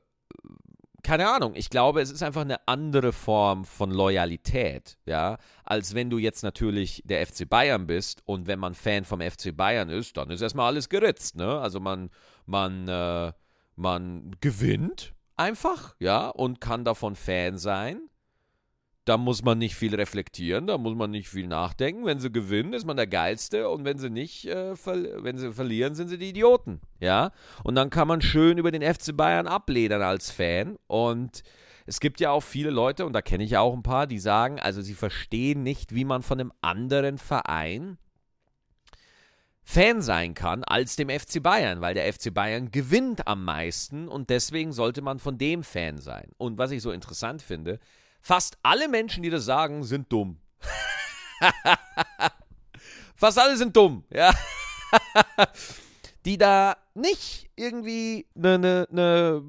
keine 1.03 1.29
Ahnung, 1.29 1.53
ich 1.55 1.69
glaube, 1.69 2.01
es 2.01 2.09
ist 2.09 2.23
einfach 2.23 2.41
eine 2.41 2.65
andere 2.67 3.11
Form 3.11 3.65
von 3.65 3.91
Loyalität, 3.91 4.97
ja, 5.05 5.37
als 5.63 5.93
wenn 5.93 6.09
du 6.09 6.17
jetzt 6.17 6.43
natürlich 6.43 7.03
der 7.05 7.25
FC 7.27 7.47
Bayern 7.47 7.85
bist 7.85 8.21
und 8.25 8.47
wenn 8.47 8.59
man 8.59 8.73
Fan 8.73 9.03
vom 9.03 9.19
FC 9.21 9.55
Bayern 9.55 9.89
ist, 9.89 10.15
dann 10.17 10.29
ist 10.29 10.41
erstmal 10.41 10.67
alles 10.67 10.89
geritzt, 10.89 11.35
ne? 11.35 11.59
Also 11.59 11.79
man, 11.79 12.09
man, 12.45 12.87
äh, 12.87 13.33
man 13.75 14.35
gewinnt 14.39 15.13
einfach, 15.35 15.95
ja, 15.99 16.29
und 16.29 16.61
kann 16.61 16.85
davon 16.85 17.15
Fan 17.15 17.57
sein. 17.57 18.09
Da 19.05 19.17
muss 19.17 19.43
man 19.43 19.57
nicht 19.57 19.75
viel 19.75 19.93
reflektieren, 19.95 20.67
da 20.67 20.77
muss 20.77 20.95
man 20.95 21.11
nicht 21.11 21.29
viel 21.29 21.47
nachdenken. 21.47 22.05
Wenn 22.05 22.19
sie 22.19 22.31
gewinnen, 22.31 22.73
ist 22.73 22.85
man 22.85 22.95
der 22.95 23.07
Geilste 23.07 23.69
und 23.69 23.83
wenn 23.83 23.97
sie 23.97 24.09
nicht, 24.09 24.45
äh, 24.45 24.75
wenn 24.85 25.37
sie 25.37 25.53
verlieren, 25.53 25.95
sind 25.95 26.07
sie 26.07 26.17
die 26.17 26.29
Idioten. 26.29 26.79
Ja, 26.99 27.31
und 27.63 27.75
dann 27.75 27.89
kann 27.89 28.07
man 28.07 28.21
schön 28.21 28.57
über 28.57 28.71
den 28.71 28.81
FC 28.81 29.15
Bayern 29.15 29.47
abledern 29.47 30.01
als 30.01 30.31
Fan 30.31 30.77
und 30.87 31.43
es 31.85 31.99
gibt 31.99 32.21
ja 32.21 32.31
auch 32.31 32.43
viele 32.43 32.69
Leute, 32.69 33.05
und 33.05 33.13
da 33.13 33.21
kenne 33.21 33.43
ich 33.43 33.51
ja 33.51 33.59
auch 33.59 33.73
ein 33.73 33.83
paar, 33.83 34.07
die 34.07 34.19
sagen, 34.19 34.59
also 34.59 34.81
sie 34.81 34.93
verstehen 34.93 35.63
nicht, 35.63 35.93
wie 35.93 36.05
man 36.05 36.21
von 36.21 36.39
einem 36.39 36.53
anderen 36.61 37.17
Verein 37.17 37.97
Fan 39.65 40.01
sein 40.01 40.33
kann 40.33 40.63
als 40.65 40.97
dem 40.97 41.09
FC 41.09 41.41
Bayern, 41.41 41.79
weil 41.79 41.93
der 41.93 42.11
FC 42.11 42.33
Bayern 42.33 42.71
gewinnt 42.71 43.27
am 43.27 43.45
meisten 43.45 44.09
und 44.09 44.29
deswegen 44.29 44.73
sollte 44.73 45.01
man 45.01 45.19
von 45.19 45.37
dem 45.37 45.63
Fan 45.63 45.97
sein. 45.97 46.31
Und 46.37 46.57
was 46.57 46.71
ich 46.71 46.81
so 46.81 46.91
interessant 46.91 47.41
finde, 47.41 47.79
Fast 48.25 48.57
alle 48.63 48.87
Menschen, 48.87 49.21
die 49.21 49.29
das 49.29 49.43
sagen, 49.43 49.83
sind 49.83 50.09
dumm. 50.09 50.37
Fast 53.17 53.37
alle 53.37 53.57
sind 53.57 53.75
dumm, 53.75 54.05
ja. 54.09 54.33
die 56.25 56.37
da 56.37 56.77
nicht 56.93 57.49
irgendwie 57.57 58.25
eine, 58.33 58.53
eine, 58.53 58.87
eine, 58.89 59.43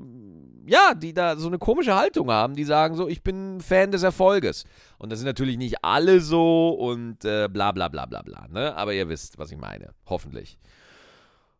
ja, 0.67 0.93
die 0.93 1.15
da 1.15 1.37
so 1.37 1.47
eine 1.47 1.59
komische 1.59 1.95
Haltung 1.95 2.33
haben, 2.33 2.57
die 2.57 2.65
sagen 2.65 2.97
so, 2.97 3.07
ich 3.07 3.23
bin 3.23 3.61
Fan 3.61 3.93
des 3.93 4.03
Erfolges. 4.03 4.65
Und 4.99 5.13
das 5.13 5.21
sind 5.21 5.27
natürlich 5.27 5.57
nicht 5.57 5.85
alle 5.85 6.21
so 6.21 6.71
und 6.71 7.25
äh, 7.25 7.49
bla 7.49 7.71
bla 7.71 7.87
bla 7.87 8.07
bla 8.07 8.23
bla, 8.23 8.49
ne? 8.49 8.75
Aber 8.75 8.93
ihr 8.93 9.09
wisst, 9.09 9.39
was 9.39 9.53
ich 9.53 9.59
meine. 9.59 9.95
Hoffentlich. 10.07 10.59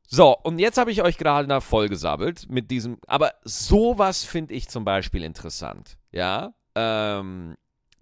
So, 0.09 0.37
und 0.37 0.59
jetzt 0.59 0.79
habe 0.79 0.91
ich 0.91 1.01
euch 1.01 1.17
gerade 1.17 1.47
nach 1.47 1.63
vollgesabbelt 1.63 2.51
mit 2.51 2.73
diesem, 2.73 2.99
aber 3.07 3.35
sowas 3.45 4.25
finde 4.25 4.55
ich 4.55 4.69
zum 4.69 4.85
Beispiel 4.85 5.23
interessant, 5.23 5.97
ja? 6.11 6.55
Ähm, 6.75 7.57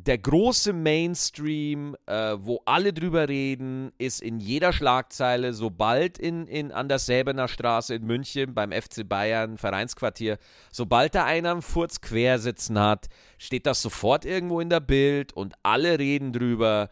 der 0.07 0.19
große 0.19 0.73
Mainstream, 0.73 1.97
äh, 2.07 2.35
wo 2.39 2.61
alle 2.65 2.93
drüber 2.93 3.29
reden, 3.29 3.93
ist 3.99 4.21
in 4.21 4.41
jeder 4.41 4.73
Schlagzeile, 4.73 5.53
sobald 5.53 6.19
in, 6.19 6.47
in, 6.47 6.73
an 6.73 6.89
der 6.89 6.99
Säbener 6.99 7.47
Straße 7.47 7.95
in 7.95 8.05
München 8.05 8.55
beim 8.55 8.73
FC 8.73 9.09
Bayern 9.09 9.59
Vereinsquartier, 9.59 10.39
sobald 10.73 11.15
da 11.15 11.25
einer 11.25 11.53
einen 11.53 11.63
Furz 11.63 12.01
quersitzen 12.01 12.79
hat, 12.79 13.09
steht 13.39 13.67
das 13.67 13.81
sofort 13.81 14.25
irgendwo 14.25 14.61
in 14.61 14.71
der 14.71 14.81
Bild 14.81 15.33
und 15.33 15.55
alle 15.63 15.99
reden 15.99 16.33
drüber. 16.33 16.89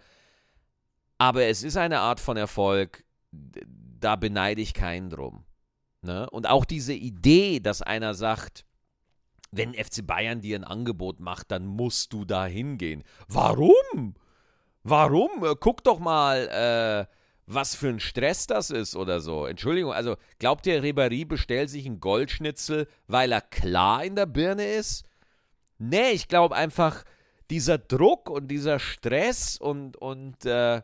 Aber 1.18 1.44
es 1.44 1.62
ist 1.62 1.76
eine 1.76 2.00
Art 2.00 2.20
von 2.20 2.36
Erfolg, 2.36 3.04
da 3.32 4.16
beneide 4.16 4.62
ich 4.62 4.72
keinen 4.72 5.10
drum. 5.10 5.44
Ne? 6.02 6.30
Und 6.30 6.48
auch 6.48 6.64
diese 6.64 6.94
Idee, 6.94 7.60
dass 7.60 7.82
einer 7.82 8.14
sagt, 8.14 8.64
wenn 9.50 9.74
FC 9.74 10.06
Bayern 10.06 10.40
dir 10.40 10.56
ein 10.58 10.64
Angebot 10.64 11.20
macht, 11.20 11.50
dann 11.50 11.66
musst 11.66 12.12
du 12.12 12.24
da 12.24 12.46
hingehen. 12.46 13.02
Warum? 13.28 14.14
Warum? 14.82 15.44
Äh, 15.44 15.54
guck 15.58 15.82
doch 15.84 15.98
mal, 15.98 16.48
äh, 17.08 17.14
was 17.46 17.74
für 17.74 17.88
ein 17.88 18.00
Stress 18.00 18.46
das 18.46 18.70
ist 18.70 18.94
oder 18.94 19.20
so. 19.20 19.46
Entschuldigung, 19.46 19.92
also 19.92 20.16
glaubt 20.38 20.66
ihr, 20.66 20.82
Ribéry 20.82 21.26
bestellt 21.26 21.68
sich 21.68 21.84
einen 21.84 22.00
Goldschnitzel, 22.00 22.86
weil 23.08 23.32
er 23.32 23.40
klar 23.40 24.04
in 24.04 24.14
der 24.14 24.26
Birne 24.26 24.66
ist? 24.66 25.04
Nee, 25.78 26.10
ich 26.10 26.28
glaube 26.28 26.54
einfach, 26.54 27.04
dieser 27.50 27.78
Druck 27.78 28.30
und 28.30 28.48
dieser 28.48 28.78
Stress 28.78 29.56
und, 29.56 29.96
und 29.96 30.44
äh, 30.46 30.82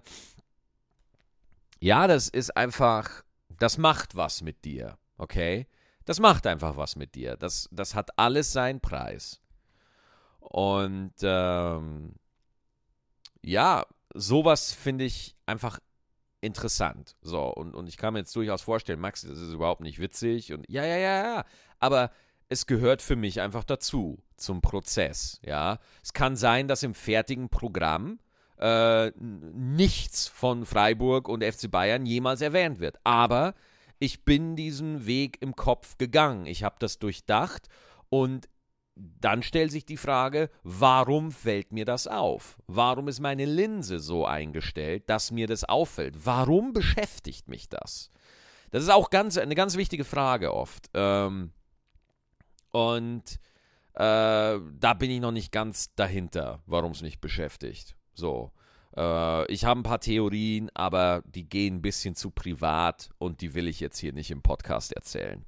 ja, 1.79 2.07
das 2.09 2.29
ist 2.29 2.57
einfach, 2.57 3.23
das 3.61 3.79
macht 3.79 4.17
was 4.17 4.43
mit 4.43 4.65
dir, 4.65 4.99
okay? 5.19 5.67
Das 6.07 6.21
macht 6.21 6.47
einfach 6.47 6.77
was 6.77 6.97
mit 6.97 7.15
dir. 7.15 7.37
Das, 7.37 7.69
das 7.73 7.95
hat 7.95 8.19
alles 8.19 8.53
seinen 8.53 8.81
Preis. 8.81 9.43
Und 10.39 11.13
ähm, 11.23 12.15
ja, 13.43 13.85
sowas 14.15 14.73
finde 14.73 15.05
ich 15.05 15.37
einfach 15.45 15.79
interessant. 16.41 17.17
So, 17.21 17.43
und, 17.43 17.75
und 17.75 17.89
ich 17.89 17.97
kann 17.97 18.15
mir 18.15 18.21
jetzt 18.21 18.35
durchaus 18.37 18.63
vorstellen, 18.63 19.01
Max, 19.01 19.23
das 19.23 19.39
ist 19.39 19.53
überhaupt 19.53 19.81
nicht 19.81 19.99
witzig 19.99 20.53
und 20.53 20.65
ja, 20.69 20.85
ja, 20.85 20.97
ja, 20.97 21.23
ja. 21.25 21.45
Aber 21.81 22.11
es 22.49 22.67
gehört 22.67 23.03
für 23.03 23.17
mich 23.17 23.41
einfach 23.41 23.65
dazu, 23.65 24.23
zum 24.37 24.61
Prozess. 24.61 25.41
Ja, 25.45 25.79
es 26.03 26.13
kann 26.13 26.37
sein, 26.37 26.69
dass 26.69 26.85
im 26.85 26.95
fertigen 26.95 27.49
Programm 27.49 28.21
äh, 28.59 29.11
nichts 29.19 30.29
von 30.29 30.65
Freiburg 30.65 31.29
und 31.29 31.43
FC 31.43 31.71
Bayern 31.71 32.07
jemals 32.07 32.41
erwähnt 32.41 32.79
wird. 32.79 32.99
Aber 33.03 33.55
ich 33.99 34.25
bin 34.25 34.57
diesen 34.57 35.07
Weg 35.07 35.41
im 35.41 35.57
Kopf 35.57 35.99
gegangen. 35.99 36.47
Ich 36.47 36.63
habe 36.63 36.77
das 36.79 36.99
durchdacht 36.99 37.69
und 38.09 38.49
dann 38.95 39.43
stellt 39.43 39.73
sich 39.73 39.85
die 39.85 39.99
Frage, 39.99 40.49
warum 40.63 41.31
fällt 41.31 41.71
mir 41.71 41.85
das 41.85 42.07
auf? 42.07 42.57
Warum 42.67 43.09
ist 43.09 43.21
meine 43.21 43.45
Linse 43.45 43.99
so 43.99 44.25
eingestellt, 44.25 45.11
dass 45.11 45.31
mir 45.31 45.47
das 45.47 45.65
auffällt? 45.65 46.25
Warum 46.25 46.73
beschäftigt 46.73 47.49
mich 47.49 47.69
das? 47.69 48.11
Das 48.71 48.83
ist 48.83 48.89
auch 48.89 49.11
ganz, 49.11 49.37
eine 49.37 49.55
ganz 49.55 49.77
wichtige 49.77 50.05
Frage 50.05 50.55
oft. 50.55 50.89
Ähm, 50.95 51.53
und 52.73 53.39
äh, 53.93 53.99
da 53.99 54.95
bin 54.99 55.11
ich 55.11 55.21
noch 55.21 55.33
nicht 55.33 55.53
ganz 55.53 55.95
dahinter, 55.95 56.63
warum 56.67 56.93
es 56.93 57.03
mich 57.03 57.21
beschäftigt. 57.21 57.97
So. 58.15 58.51
Äh, 58.97 59.53
ich 59.53 59.65
habe 59.65 59.81
ein 59.81 59.85
paar 59.85 60.01
Theorien, 60.01 60.71
aber 60.75 61.23
die 61.27 61.49
gehen 61.49 61.77
ein 61.77 61.83
bisschen 61.83 62.15
zu 62.15 62.31
privat 62.31 63.11
und 63.19 63.41
die 63.41 63.55
will 63.55 63.69
ich 63.69 63.81
jetzt 63.81 63.99
hier 63.99 64.13
nicht 64.13 64.31
im 64.31 64.43
Podcast 64.43 64.93
erzählen. 64.93 65.45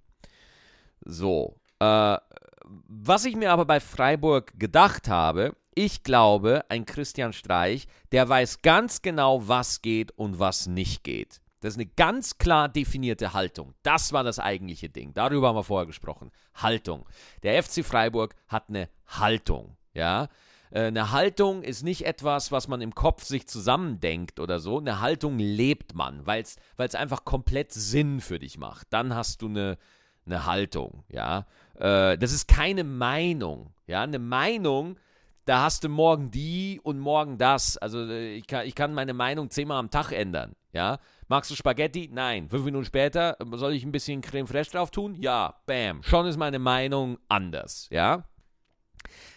So. 1.04 1.56
Äh, 1.80 2.18
was 2.64 3.24
ich 3.24 3.37
mir 3.37 3.52
aber 3.52 3.64
bei 3.64 3.80
Freiburg 3.80 4.52
gedacht 4.58 5.08
habe, 5.08 5.56
ich 5.74 6.02
glaube, 6.02 6.64
ein 6.68 6.84
Christian 6.84 7.32
Streich, 7.32 7.87
der 8.12 8.28
weiß 8.28 8.62
ganz 8.62 9.00
genau, 9.00 9.46
was 9.46 9.80
geht 9.80 10.11
und 10.12 10.38
was 10.38 10.66
nicht 10.66 11.04
geht. 11.04 11.40
Das 11.61 11.74
ist 11.74 11.78
eine 11.78 11.87
ganz 11.87 12.38
klar 12.38 12.68
definierte 12.68 13.32
Haltung. 13.32 13.74
Das 13.82 14.12
war 14.12 14.22
das 14.22 14.38
eigentliche 14.38 14.88
Ding. 14.88 15.12
Darüber 15.14 15.48
haben 15.48 15.56
wir 15.56 15.64
vorher 15.64 15.87
gesprochen. 15.87 16.30
Haltung. 16.54 17.06
Der 17.42 17.62
FC 17.62 17.84
Freiburg 17.84 18.34
hat 18.48 18.68
eine 18.68 18.88
Haltung. 19.06 19.76
Ja, 19.94 20.28
eine 20.70 21.12
Haltung 21.12 21.62
ist 21.62 21.83
nicht 21.83 22.04
etwas, 22.04 22.52
was 22.52 22.68
man 22.68 22.81
im 22.81 22.94
Kopf 22.94 23.24
sich 23.24 23.46
zusammendenkt 23.46 24.38
oder 24.40 24.61
so. 24.61 24.78
Eine 24.78 25.00
Haltung 25.00 25.38
lebt 25.38 25.94
man, 25.94 26.26
weil 26.26 26.42
es 26.42 26.94
einfach 26.94 27.24
komplett 27.24 27.72
Sinn 27.72 28.20
für 28.20 28.38
dich 28.38 28.59
macht. 28.59 28.87
Dann 28.90 29.14
hast 29.14 29.42
du 29.42 29.48
eine, 29.48 29.78
eine 30.26 30.46
Haltung, 30.46 31.04
ja. 31.09 31.46
Äh, 31.78 32.18
das 32.18 32.33
ist 32.33 32.48
keine 32.48 32.85
Meinung, 32.85 33.72
ja. 33.87 34.02
Eine 34.02 34.18
Meinung, 34.18 34.98
da 35.46 35.62
hast 35.62 35.85
du 35.85 35.88
morgen 35.88 36.31
die 36.31 36.78
und 36.83 36.98
morgen 36.98 37.38
das. 37.38 37.78
Also 37.78 38.04
äh, 38.04 38.35
ich 38.35 38.46
kann, 38.46 38.66
ich 38.66 38.74
kann 38.74 38.92
meine 38.92 39.14
Meinung 39.14 39.50
zehnmal 39.50 39.78
am 39.78 39.90
Tag 39.90 40.12
ändern, 40.12 40.54
ja. 40.72 40.98
Magst 41.28 41.50
du 41.50 41.54
Spaghetti? 41.54 42.09
Nein. 42.12 42.48
Fünf 42.48 42.64
Minuten 42.64 42.85
später, 42.85 43.37
soll 43.52 43.74
ich 43.74 43.85
ein 43.85 43.92
bisschen 43.92 44.20
Creme 44.22 44.46
Fraiche 44.46 44.72
drauf 44.72 44.90
tun? 44.90 45.14
Ja, 45.14 45.61
bam. 45.66 46.02
Schon 46.02 46.26
ist 46.26 46.38
meine 46.38 46.59
Meinung 46.59 47.18
anders, 47.28 47.88
ja. 47.90 48.24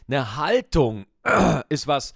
Eine 0.07 0.35
Haltung 0.35 1.05
ist 1.69 1.87
was 1.87 2.13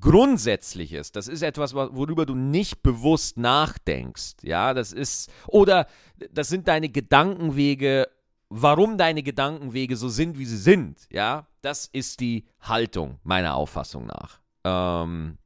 Grundsätzliches. 0.00 1.12
Das 1.12 1.28
ist 1.28 1.42
etwas, 1.42 1.74
worüber 1.74 2.24
du 2.24 2.34
nicht 2.34 2.82
bewusst 2.82 3.36
nachdenkst. 3.36 4.36
Ja, 4.42 4.72
das 4.72 4.92
ist, 4.92 5.30
oder 5.46 5.86
das 6.30 6.48
sind 6.48 6.68
deine 6.68 6.88
Gedankenwege, 6.88 8.08
warum 8.48 8.96
deine 8.96 9.22
Gedankenwege 9.22 9.96
so 9.96 10.08
sind, 10.08 10.38
wie 10.38 10.46
sie 10.46 10.56
sind. 10.56 11.06
Ja, 11.10 11.46
das 11.60 11.86
ist 11.92 12.20
die 12.20 12.46
Haltung, 12.60 13.18
meiner 13.22 13.54
Auffassung 13.54 14.06
nach. 14.06 14.40
Ähm, 14.64 15.38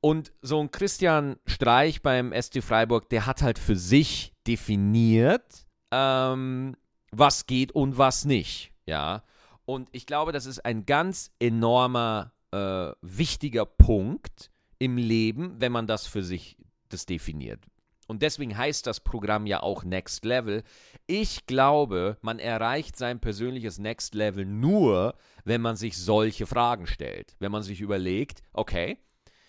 und 0.00 0.32
so 0.42 0.60
ein 0.60 0.70
Christian 0.70 1.36
Streich 1.46 2.02
beim 2.02 2.32
ST 2.32 2.62
Freiburg, 2.62 3.08
der 3.08 3.26
hat 3.26 3.42
halt 3.42 3.58
für 3.58 3.76
sich 3.76 4.34
definiert, 4.46 5.66
ähm, 5.90 6.76
was 7.10 7.46
geht 7.46 7.72
und 7.72 7.96
was 7.98 8.24
nicht. 8.24 8.72
Ja, 8.84 9.24
und 9.66 9.88
ich 9.92 10.06
glaube, 10.06 10.32
das 10.32 10.46
ist 10.46 10.64
ein 10.64 10.86
ganz 10.86 11.30
enormer, 11.38 12.32
äh, 12.52 12.92
wichtiger 13.02 13.66
Punkt 13.66 14.50
im 14.78 14.96
Leben, 14.96 15.56
wenn 15.58 15.72
man 15.72 15.86
das 15.86 16.06
für 16.06 16.22
sich 16.22 16.56
das 16.88 17.04
definiert. 17.04 17.64
Und 18.06 18.22
deswegen 18.22 18.56
heißt 18.56 18.86
das 18.86 19.00
Programm 19.00 19.46
ja 19.46 19.62
auch 19.62 19.82
Next 19.82 20.24
Level. 20.24 20.62
Ich 21.08 21.46
glaube, 21.46 22.16
man 22.22 22.38
erreicht 22.38 22.96
sein 22.96 23.18
persönliches 23.18 23.78
Next 23.78 24.14
Level 24.14 24.44
nur, 24.44 25.16
wenn 25.44 25.60
man 25.60 25.74
sich 25.74 25.98
solche 25.98 26.46
Fragen 26.46 26.86
stellt. 26.86 27.34
Wenn 27.40 27.50
man 27.50 27.64
sich 27.64 27.80
überlegt, 27.80 28.42
okay, 28.52 28.98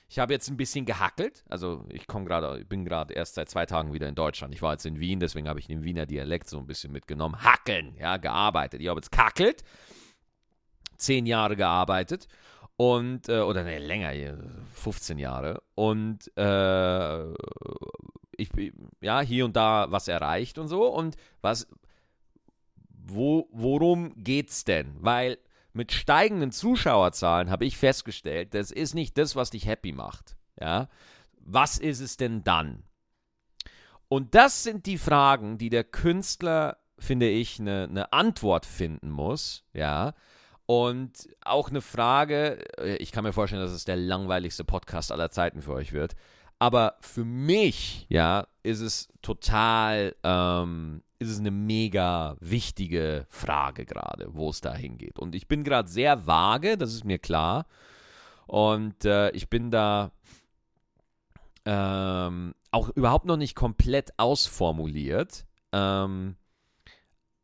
ich 0.10 0.18
habe 0.20 0.34
jetzt 0.34 0.50
ein 0.50 0.58
bisschen 0.58 0.86
gehackelt. 0.86 1.44
Also 1.50 1.86
ich 1.90 2.08
komme 2.08 2.26
gerade, 2.26 2.66
bin 2.66 2.84
gerade 2.86 3.14
erst 3.14 3.36
seit 3.36 3.50
zwei 3.50 3.68
Tagen 3.68 3.94
wieder 3.94 4.08
in 4.08 4.16
Deutschland. 4.16 4.56
Ich 4.56 4.62
war 4.64 4.72
jetzt 4.72 4.86
in 4.86 5.00
Wien, 5.00 5.20
deswegen 5.20 5.48
habe 5.48 5.60
ich 5.60 5.68
den 5.68 5.84
Wiener 5.84 6.08
Dialekt 6.08 6.50
so 6.50 6.58
ein 6.58 6.66
bisschen 6.66 6.92
mitgenommen. 6.92 7.44
Hackeln, 7.44 7.96
ja, 8.00 8.18
gearbeitet. 8.18 8.82
Ich 8.82 8.88
habe 8.88 9.00
jetzt 9.00 9.12
kackelt 9.12 9.64
zehn 10.98 11.26
Jahre 11.26 11.56
gearbeitet 11.56 12.28
und, 12.76 13.30
äh, 13.30 13.40
oder 13.40 13.64
ne, 13.64 13.80
länger, 13.80 14.14
15 14.74 15.20
Jahre 15.20 15.62
und 15.76 16.32
äh, 16.38 17.34
ich, 18.38 18.50
ja, 19.02 19.22
hier 19.22 19.46
und 19.46 19.56
da 19.56 19.88
was 19.90 20.08
erreicht 20.08 20.58
und 20.58 20.68
so 20.68 20.86
und 20.86 21.16
was, 21.42 21.68
wo, 22.90 23.48
worum 23.52 24.14
geht's 24.16 24.64
denn? 24.64 24.96
Weil 25.00 25.38
mit 25.74 25.92
steigenden 25.92 26.52
Zuschauerzahlen 26.52 27.50
habe 27.50 27.66
ich 27.66 27.78
festgestellt, 27.78 28.54
das 28.54 28.72
ist 28.72 28.96
nicht 28.96 29.18
das, 29.18 29.36
was 29.36 29.52
dich 29.52 29.66
happy 29.66 29.92
macht. 29.92 30.36
Ja? 30.60 30.90
Was 31.40 31.78
ist 31.78 32.00
es 32.00 32.18
denn 32.18 32.44
dann? 32.44 32.84
Und 34.10 34.36
das 34.36 34.64
sind 34.64 34.86
die 34.86 34.98
Fragen, 34.98 35.58
die 35.58 35.70
der 35.70 35.84
Künstler, 35.84 36.78
finde 36.98 37.30
ich, 37.30 37.60
eine, 37.60 37.84
eine 37.84 38.14
Antwort 38.14 38.66
finden 38.66 39.12
muss. 39.12 39.66
Ja. 39.74 40.14
Und 40.68 41.30
auch 41.46 41.70
eine 41.70 41.82
Frage, 41.82 42.60
äh, 42.78 42.98
ich 42.98 43.12
kann 43.12 43.24
mir 43.24 43.34
vorstellen, 43.34 43.62
dass 43.62 43.72
es 43.72 43.86
der 43.86 43.96
langweiligste 43.96 44.66
Podcast 44.66 45.12
aller 45.14 45.32
Zeiten 45.32 45.62
für 45.62 45.72
euch 45.72 45.94
wird. 45.94 46.16
Aber 46.60 46.98
für 47.00 47.24
mich, 47.24 48.06
ja, 48.10 48.48
ist 48.64 48.82
es 48.82 49.08
total, 49.22 50.14
ähm, 50.24 51.04
ist 51.20 51.30
es 51.30 51.40
eine 51.40 51.52
mega 51.52 52.36
wichtige 52.42 53.26
Frage 53.30 53.86
gerade, 53.86 54.28
wo 54.34 54.50
es 54.50 54.60
da 54.60 54.76
hingeht. 54.76 55.20
Und 55.20 55.36
ich 55.36 55.48
bin 55.48 55.64
gerade 55.64 55.88
sehr 55.88 56.28
vage, 56.28 56.78
das 56.78 56.94
ist 56.94 57.06
mir 57.06 57.18
klar. 57.18 57.66
Und 58.46 59.06
äh, 59.06 59.30
ich 59.32 59.50
bin 59.50 59.72
da 59.72 60.12
ähm, 61.64 62.54
auch 62.72 62.90
überhaupt 62.90 63.26
noch 63.26 63.38
nicht 63.38 63.56
komplett 63.56 64.12
ausformuliert. 64.18 65.46
Ähm, 65.72 66.36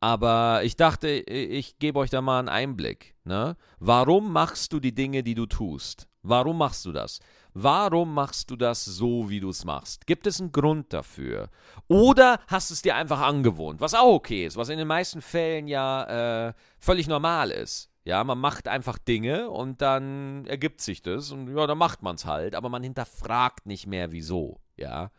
aber 0.03 0.65
ich 0.65 0.75
dachte, 0.75 1.07
ich 1.07 1.79
gebe 1.79 1.97
euch 1.97 2.09
da 2.09 2.21
mal 2.21 2.39
einen 2.39 2.49
Einblick. 2.49 3.15
Ne? 3.23 3.55
Warum 3.79 4.33
machst 4.33 4.73
du 4.73 4.81
die 4.81 4.93
Dinge, 4.93 5.23
die 5.23 5.33
du 5.33 5.45
tust? 5.45 6.09
Warum 6.23 6.57
machst 6.57 6.83
du 6.83 6.91
das? 6.91 7.21
Warum 7.53 8.13
machst 8.13 8.51
du 8.51 8.57
das 8.57 8.83
so, 8.83 9.29
wie 9.29 9.39
du 9.39 9.47
es 9.47 9.63
machst? 9.63 10.05
Gibt 10.05 10.27
es 10.27 10.41
einen 10.41 10.51
Grund 10.51 10.91
dafür? 10.91 11.49
Oder 11.87 12.41
hast 12.47 12.69
es 12.69 12.81
dir 12.81 12.97
einfach 12.97 13.21
angewohnt, 13.21 13.79
was 13.79 13.93
auch 13.93 14.15
okay 14.15 14.45
ist, 14.45 14.57
was 14.57 14.67
in 14.67 14.77
den 14.77 14.89
meisten 14.89 15.21
Fällen 15.21 15.69
ja 15.69 16.49
äh, 16.49 16.53
völlig 16.79 17.07
normal 17.07 17.49
ist. 17.49 17.89
Ja, 18.03 18.25
man 18.25 18.39
macht 18.39 18.67
einfach 18.67 18.97
Dinge 18.97 19.49
und 19.49 19.81
dann 19.81 20.45
ergibt 20.47 20.81
sich 20.81 21.01
das 21.01 21.31
und 21.31 21.55
ja, 21.55 21.65
dann 21.65 21.77
macht 21.77 22.03
man 22.03 22.15
es 22.15 22.25
halt, 22.25 22.55
aber 22.55 22.67
man 22.67 22.83
hinterfragt 22.83 23.65
nicht 23.65 23.87
mehr, 23.87 24.11
wieso. 24.11 24.59
Ja. 24.75 25.11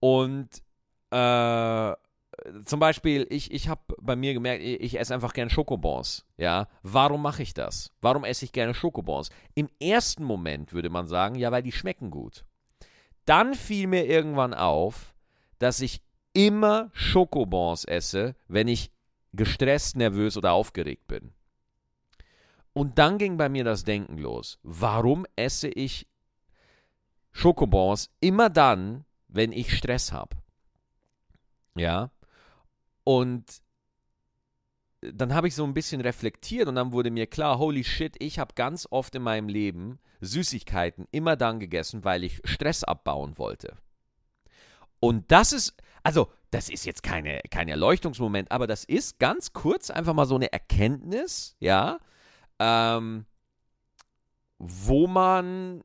Und 0.00 0.48
äh, 1.12 1.92
zum 2.64 2.80
Beispiel, 2.80 3.26
ich, 3.30 3.50
ich 3.52 3.68
habe 3.68 3.80
bei 4.00 4.16
mir 4.16 4.34
gemerkt, 4.34 4.62
ich, 4.62 4.80
ich 4.80 4.98
esse 4.98 5.14
einfach 5.14 5.32
gerne 5.32 5.50
Schokobons. 5.50 6.26
Ja, 6.36 6.68
warum 6.82 7.22
mache 7.22 7.42
ich 7.42 7.54
das? 7.54 7.90
Warum 8.00 8.24
esse 8.24 8.44
ich 8.44 8.52
gerne 8.52 8.74
Schokobons? 8.74 9.30
Im 9.54 9.68
ersten 9.80 10.24
Moment 10.24 10.72
würde 10.72 10.90
man 10.90 11.06
sagen, 11.06 11.36
ja, 11.36 11.50
weil 11.52 11.62
die 11.62 11.72
schmecken 11.72 12.10
gut. 12.10 12.44
Dann 13.24 13.54
fiel 13.54 13.86
mir 13.86 14.06
irgendwann 14.06 14.52
auf, 14.52 15.14
dass 15.58 15.80
ich 15.80 16.02
immer 16.34 16.90
Schokobons 16.92 17.84
esse, 17.84 18.34
wenn 18.48 18.68
ich 18.68 18.90
gestresst, 19.32 19.96
nervös 19.96 20.36
oder 20.36 20.52
aufgeregt 20.52 21.06
bin. 21.06 21.32
Und 22.72 22.98
dann 22.98 23.18
ging 23.18 23.36
bei 23.36 23.48
mir 23.48 23.64
das 23.64 23.84
Denken 23.84 24.18
los. 24.18 24.58
Warum 24.62 25.26
esse 25.36 25.68
ich 25.68 26.08
Schokobons 27.32 28.10
immer 28.20 28.50
dann, 28.50 29.04
wenn 29.28 29.52
ich 29.52 29.76
Stress 29.76 30.12
habe? 30.12 30.36
Ja, 31.76 32.10
und 33.04 33.44
dann 35.12 35.34
habe 35.34 35.48
ich 35.48 35.54
so 35.54 35.64
ein 35.64 35.74
bisschen 35.74 36.00
reflektiert 36.00 36.68
und 36.68 36.76
dann 36.76 36.92
wurde 36.92 37.10
mir 37.10 37.26
klar, 37.26 37.58
holy 37.58 37.84
shit, 37.84 38.16
ich 38.18 38.38
habe 38.38 38.54
ganz 38.54 38.88
oft 38.90 39.14
in 39.14 39.22
meinem 39.22 39.48
Leben 39.48 39.98
Süßigkeiten 40.20 41.06
immer 41.10 41.36
dann 41.36 41.60
gegessen, 41.60 42.04
weil 42.04 42.24
ich 42.24 42.40
Stress 42.44 42.84
abbauen 42.84 43.36
wollte. 43.36 43.76
Und 45.00 45.30
das 45.30 45.52
ist, 45.52 45.74
also 46.02 46.32
das 46.50 46.70
ist 46.70 46.86
jetzt 46.86 47.02
keine, 47.02 47.40
kein 47.50 47.68
Erleuchtungsmoment, 47.68 48.50
aber 48.50 48.66
das 48.66 48.84
ist 48.84 49.18
ganz 49.18 49.52
kurz 49.52 49.90
einfach 49.90 50.14
mal 50.14 50.26
so 50.26 50.36
eine 50.36 50.52
Erkenntnis, 50.52 51.56
ja, 51.60 51.98
ähm, 52.58 53.26
wo 54.58 55.06
man, 55.06 55.82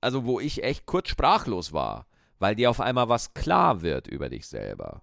also 0.00 0.24
wo 0.24 0.40
ich 0.40 0.62
echt 0.62 0.86
kurz 0.86 1.08
sprachlos 1.08 1.72
war, 1.72 2.06
weil 2.38 2.54
dir 2.54 2.70
auf 2.70 2.80
einmal 2.80 3.08
was 3.08 3.34
klar 3.34 3.82
wird 3.82 4.06
über 4.06 4.30
dich 4.30 4.46
selber 4.46 5.02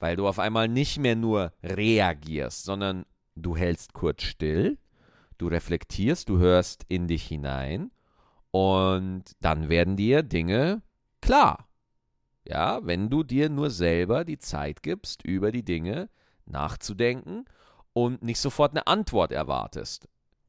weil 0.00 0.16
du 0.16 0.26
auf 0.26 0.38
einmal 0.38 0.66
nicht 0.66 0.98
mehr 0.98 1.14
nur 1.14 1.52
reagierst, 1.62 2.64
sondern 2.64 3.04
du 3.36 3.56
hältst 3.56 3.92
kurz 3.92 4.22
still, 4.22 4.78
du 5.38 5.46
reflektierst, 5.46 6.28
du 6.28 6.38
hörst 6.38 6.84
in 6.88 7.06
dich 7.06 7.24
hinein 7.26 7.92
und 8.50 9.24
dann 9.40 9.68
werden 9.68 9.96
dir 9.96 10.22
Dinge 10.22 10.82
klar. 11.20 11.68
Ja, 12.44 12.80
wenn 12.82 13.10
du 13.10 13.22
dir 13.22 13.48
nur 13.48 13.70
selber 13.70 14.24
die 14.24 14.38
Zeit 14.38 14.82
gibst, 14.82 15.22
über 15.22 15.52
die 15.52 15.64
Dinge 15.64 16.08
nachzudenken 16.46 17.44
und 17.92 18.22
nicht 18.22 18.40
sofort 18.40 18.72
eine 18.72 18.86
Antwort 18.86 19.30
erwartest. 19.30 20.08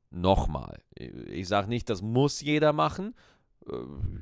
Nochmal, 0.09 0.79
ich 0.95 1.47
sage 1.47 1.67
nicht, 1.67 1.89
das 1.89 2.01
muss 2.01 2.41
jeder 2.41 2.73
machen. 2.73 3.13
Äh, 3.67 3.75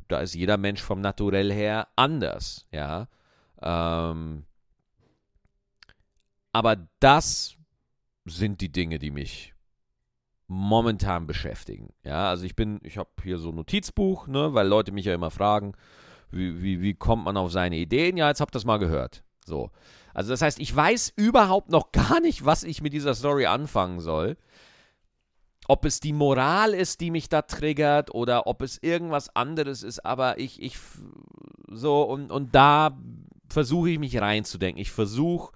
da 0.08 0.20
ist 0.20 0.36
jeder 0.36 0.58
Mensch 0.58 0.82
vom 0.82 1.02
Naturell 1.02 1.54
her 1.54 1.88
anders. 1.96 2.68
Ja, 2.72 3.08
ähm, 3.62 4.46
aber 6.52 6.88
das 7.00 7.56
sind 8.26 8.62
die 8.62 8.72
Dinge, 8.72 9.00
die 9.00 9.12
mich 9.12 9.54
momentan 10.48 11.28
beschäftigen. 11.28 11.94
Ja, 12.04 12.30
also 12.30 12.44
ich 12.44 12.56
bin, 12.56 12.80
ich 12.84 12.98
habe 12.98 13.10
hier 13.24 13.38
so 13.38 13.50
ein 13.50 13.56
Notizbuch, 13.56 14.28
ne, 14.28 14.54
weil 14.54 14.68
Leute 14.68 14.92
mich 14.92 15.06
ja 15.06 15.14
immer 15.14 15.32
fragen, 15.32 15.74
wie, 16.32 16.62
wie, 16.62 16.82
wie 16.82 16.96
kommt 16.96 17.26
man 17.26 17.38
auf 17.38 17.52
seine 17.52 17.78
Ideen? 17.78 18.18
Ja, 18.18 18.30
jetzt 18.30 18.42
habt 18.42 18.52
ihr 18.52 18.60
das 18.60 18.66
mal 18.66 18.78
gehört. 18.78 19.24
So. 19.46 19.72
Also 20.14 20.32
das 20.32 20.42
heißt, 20.42 20.60
ich 20.60 20.76
weiß 20.76 21.14
überhaupt 21.16 21.70
noch 21.70 21.92
gar 21.92 22.20
nicht, 22.20 22.46
was 22.46 22.64
ich 22.64 22.82
mit 22.82 22.94
dieser 22.94 23.14
Story 23.14 23.46
anfangen 23.46 24.00
soll. 24.00 24.38
Ob 25.68 25.86
es 25.86 26.00
die 26.00 26.14
Moral 26.14 26.74
ist, 26.74 27.00
die 27.00 27.12
mich 27.12 27.30
da 27.30 27.44
triggert, 27.44 28.12
oder 28.16 28.48
ob 28.48 28.64
es 28.64 28.82
irgendwas 28.82 29.36
anderes 29.36 29.84
ist, 29.84 30.04
aber 30.04 30.40
ich, 30.40 30.60
ich, 30.64 30.80
so, 31.68 32.02
und, 32.02 32.32
und 32.32 32.56
da 32.56 32.98
versuche 33.50 33.92
ich 33.92 34.00
mich 34.00 34.20
reinzudenken. 34.20 34.82
Ich 34.82 34.92
versuche 34.92 35.54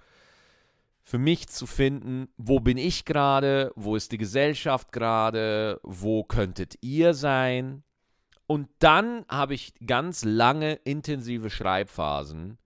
für 1.04 1.18
mich 1.18 1.48
zu 1.48 1.66
finden, 1.66 2.28
wo 2.38 2.60
bin 2.60 2.78
ich 2.78 3.04
gerade, 3.04 3.72
wo 3.76 3.94
ist 3.94 4.10
die 4.10 4.18
Gesellschaft 4.18 4.90
gerade, 4.90 5.78
wo 5.82 6.24
könntet 6.24 6.76
ihr 6.80 7.12
sein. 7.12 7.84
Und 8.46 8.68
dann 8.78 9.26
habe 9.28 9.54
ich 9.54 9.74
ganz 9.86 10.24
lange 10.24 10.74
intensive 10.84 11.50
Schreibphasen, 11.50 12.58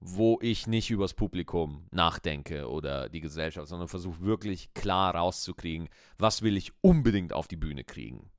wo 0.00 0.38
ich 0.42 0.66
nicht 0.66 0.90
übers 0.90 1.14
Publikum 1.14 1.86
nachdenke 1.92 2.68
oder 2.68 3.08
die 3.08 3.20
Gesellschaft, 3.20 3.68
sondern 3.68 3.88
versuche 3.88 4.20
wirklich 4.20 4.74
klar 4.74 5.14
rauszukriegen, 5.14 5.88
was 6.18 6.42
will 6.42 6.56
ich 6.56 6.72
unbedingt 6.80 7.32
auf 7.32 7.46
die 7.46 7.56
Bühne 7.56 7.84
kriegen. 7.84 8.30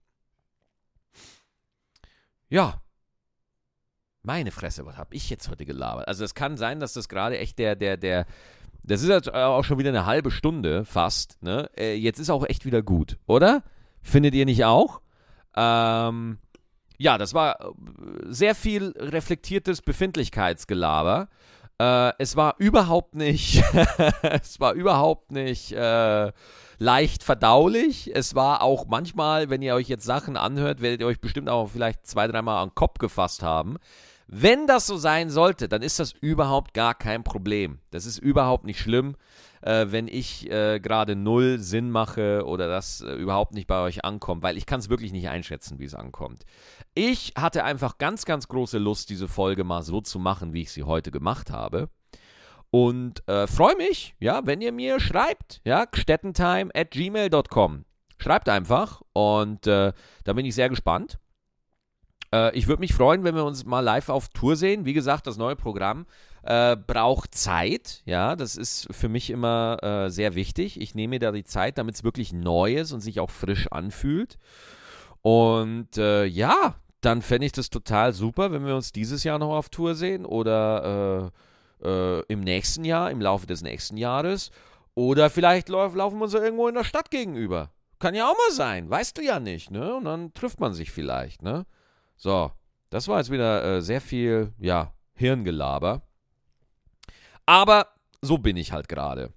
Ja. 2.49 2.81
Meine 4.23 4.51
Fresse, 4.51 4.85
was 4.85 4.97
habe 4.97 5.15
ich 5.15 5.29
jetzt 5.29 5.49
heute 5.49 5.65
gelabert? 5.65 6.07
Also 6.07 6.23
es 6.23 6.35
kann 6.35 6.57
sein, 6.57 6.79
dass 6.79 6.93
das 6.93 7.09
gerade 7.09 7.39
echt 7.39 7.57
der, 7.57 7.75
der, 7.75 7.97
der, 7.97 8.27
das 8.83 9.01
ist 9.01 9.09
jetzt 9.09 9.33
auch 9.33 9.63
schon 9.63 9.79
wieder 9.79 9.89
eine 9.89 10.05
halbe 10.05 10.31
Stunde 10.31 10.85
fast. 10.85 11.41
Ne? 11.41 11.69
Äh, 11.77 11.95
jetzt 11.95 12.19
ist 12.19 12.29
auch 12.29 12.45
echt 12.45 12.65
wieder 12.65 12.81
gut, 12.81 13.17
oder? 13.27 13.63
Findet 14.01 14.33
ihr 14.33 14.45
nicht 14.45 14.65
auch? 14.65 15.01
Ähm, 15.55 16.37
ja, 16.97 17.17
das 17.17 17.33
war 17.33 17.59
äh, 17.59 17.65
sehr 18.25 18.55
viel 18.55 18.93
reflektiertes 18.97 19.81
Befindlichkeitsgelaber. 19.81 21.29
Äh, 21.79 22.13
es 22.19 22.35
war 22.35 22.55
überhaupt 22.59 23.15
nicht, 23.15 23.63
es 24.21 24.59
war 24.59 24.73
überhaupt 24.73 25.31
nicht 25.31 25.71
äh, 25.71 26.31
leicht 26.77 27.23
verdaulich. 27.23 28.11
Es 28.13 28.35
war 28.35 28.61
auch 28.61 28.87
manchmal, 28.87 29.49
wenn 29.49 29.61
ihr 29.61 29.75
euch 29.75 29.87
jetzt 29.87 30.05
Sachen 30.05 30.37
anhört, 30.37 30.81
werdet 30.81 31.01
ihr 31.01 31.07
euch 31.07 31.21
bestimmt 31.21 31.49
auch 31.49 31.69
vielleicht 31.69 32.05
zwei, 32.05 32.27
dreimal 32.27 32.61
an 32.61 32.69
den 32.69 32.75
Kopf 32.75 32.99
gefasst 32.99 33.43
haben. 33.43 33.77
Wenn 34.33 34.65
das 34.65 34.87
so 34.87 34.95
sein 34.95 35.29
sollte, 35.29 35.67
dann 35.67 35.81
ist 35.81 35.99
das 35.99 36.13
überhaupt 36.13 36.73
gar 36.73 36.95
kein 36.95 37.21
Problem. 37.21 37.79
Das 37.89 38.05
ist 38.05 38.17
überhaupt 38.17 38.63
nicht 38.63 38.79
schlimm, 38.79 39.17
äh, 39.61 39.87
wenn 39.89 40.07
ich 40.07 40.49
äh, 40.49 40.79
gerade 40.79 41.17
null 41.17 41.59
Sinn 41.59 41.91
mache 41.91 42.45
oder 42.45 42.69
das 42.69 43.01
äh, 43.01 43.11
überhaupt 43.11 43.53
nicht 43.53 43.67
bei 43.67 43.81
euch 43.81 44.05
ankommt, 44.05 44.41
weil 44.41 44.55
ich 44.55 44.65
kann 44.65 44.79
es 44.79 44.89
wirklich 44.89 45.11
nicht 45.11 45.27
einschätzen, 45.27 45.79
wie 45.79 45.83
es 45.83 45.95
ankommt. 45.95 46.45
Ich 46.93 47.33
hatte 47.37 47.65
einfach 47.65 47.97
ganz, 47.97 48.23
ganz 48.23 48.47
große 48.47 48.77
Lust, 48.77 49.09
diese 49.09 49.27
Folge 49.27 49.65
mal 49.65 49.83
so 49.83 49.99
zu 49.99 50.17
machen, 50.17 50.53
wie 50.53 50.61
ich 50.61 50.71
sie 50.71 50.83
heute 50.83 51.11
gemacht 51.11 51.51
habe. 51.51 51.89
Und 52.69 53.27
äh, 53.27 53.47
freue 53.47 53.75
mich, 53.75 54.15
ja, 54.19 54.45
wenn 54.45 54.61
ihr 54.61 54.71
mir 54.71 55.01
schreibt, 55.01 55.59
ja, 55.65 55.83
gmail.com. 55.83 57.85
Schreibt 58.17 58.47
einfach 58.47 59.01
und 59.11 59.67
äh, 59.67 59.91
da 60.23 60.33
bin 60.33 60.45
ich 60.45 60.55
sehr 60.55 60.69
gespannt. 60.69 61.19
Äh, 62.33 62.55
ich 62.57 62.67
würde 62.67 62.79
mich 62.81 62.93
freuen, 62.93 63.23
wenn 63.23 63.35
wir 63.35 63.45
uns 63.45 63.65
mal 63.65 63.81
live 63.81 64.09
auf 64.09 64.29
Tour 64.29 64.55
sehen. 64.55 64.85
Wie 64.85 64.93
gesagt, 64.93 65.27
das 65.27 65.37
neue 65.37 65.55
Programm 65.55 66.05
äh, 66.43 66.75
braucht 66.75 67.35
Zeit. 67.35 68.01
Ja, 68.05 68.35
das 68.35 68.55
ist 68.55 68.87
für 68.91 69.09
mich 69.09 69.29
immer 69.29 69.77
äh, 69.81 70.09
sehr 70.09 70.35
wichtig. 70.35 70.79
Ich 70.79 70.95
nehme 70.95 71.11
mir 71.11 71.19
da 71.19 71.31
die 71.31 71.43
Zeit, 71.43 71.77
damit 71.77 71.95
es 71.95 72.03
wirklich 72.03 72.33
neu 72.33 72.75
ist 72.75 72.91
und 72.91 73.01
sich 73.01 73.19
auch 73.19 73.29
frisch 73.29 73.67
anfühlt. 73.71 74.37
Und 75.21 75.97
äh, 75.97 76.25
ja, 76.25 76.75
dann 77.01 77.21
fände 77.21 77.45
ich 77.45 77.51
das 77.51 77.69
total 77.69 78.13
super, 78.13 78.51
wenn 78.51 78.65
wir 78.65 78.75
uns 78.75 78.91
dieses 78.91 79.23
Jahr 79.23 79.39
noch 79.39 79.55
auf 79.55 79.69
Tour 79.69 79.95
sehen 79.95 80.25
oder 80.25 81.31
äh, 81.81 81.87
äh, 81.87 82.23
im 82.27 82.41
nächsten 82.41 82.85
Jahr, 82.85 83.11
im 83.11 83.21
Laufe 83.21 83.47
des 83.47 83.61
nächsten 83.61 83.97
Jahres. 83.97 84.51
Oder 84.93 85.29
vielleicht 85.29 85.69
laufen 85.69 85.95
wir 85.95 86.23
uns 86.23 86.33
irgendwo 86.33 86.67
in 86.67 86.75
der 86.75 86.83
Stadt 86.83 87.11
gegenüber. 87.11 87.71
Kann 87.99 88.15
ja 88.15 88.27
auch 88.27 88.35
mal 88.35 88.53
sein. 88.53 88.89
Weißt 88.89 89.17
du 89.17 89.21
ja 89.23 89.39
nicht, 89.39 89.71
ne? 89.71 89.95
Und 89.95 90.05
dann 90.05 90.33
trifft 90.33 90.59
man 90.59 90.73
sich 90.73 90.91
vielleicht, 90.91 91.43
ne? 91.43 91.65
So, 92.21 92.51
das 92.91 93.07
war 93.07 93.17
jetzt 93.17 93.31
wieder 93.31 93.63
äh, 93.77 93.81
sehr 93.81 93.99
viel, 93.99 94.53
ja, 94.59 94.93
Hirngelaber. 95.15 96.03
Aber 97.47 97.87
so 98.21 98.37
bin 98.37 98.57
ich 98.57 98.71
halt 98.71 98.87
gerade. 98.87 99.33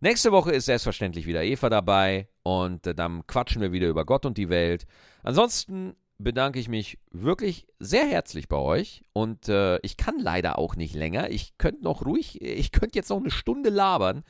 Nächste 0.00 0.32
Woche 0.32 0.50
ist 0.50 0.64
selbstverständlich 0.64 1.26
wieder 1.26 1.44
Eva 1.44 1.70
dabei 1.70 2.26
und 2.42 2.88
äh, 2.88 2.94
dann 2.96 3.24
quatschen 3.28 3.62
wir 3.62 3.70
wieder 3.70 3.86
über 3.86 4.04
Gott 4.04 4.26
und 4.26 4.36
die 4.36 4.48
Welt. 4.48 4.84
Ansonsten 5.22 5.94
bedanke 6.18 6.58
ich 6.58 6.68
mich 6.68 6.98
wirklich 7.12 7.68
sehr 7.78 8.04
herzlich 8.04 8.48
bei 8.48 8.56
euch 8.56 9.04
und 9.12 9.48
äh, 9.48 9.78
ich 9.82 9.96
kann 9.96 10.18
leider 10.18 10.58
auch 10.58 10.74
nicht 10.74 10.96
länger. 10.96 11.30
Ich 11.30 11.56
könnte 11.56 11.84
noch 11.84 12.04
ruhig, 12.04 12.42
ich 12.42 12.72
könnte 12.72 12.98
jetzt 12.98 13.10
noch 13.10 13.20
eine 13.20 13.30
Stunde 13.30 13.70
labern, 13.70 14.24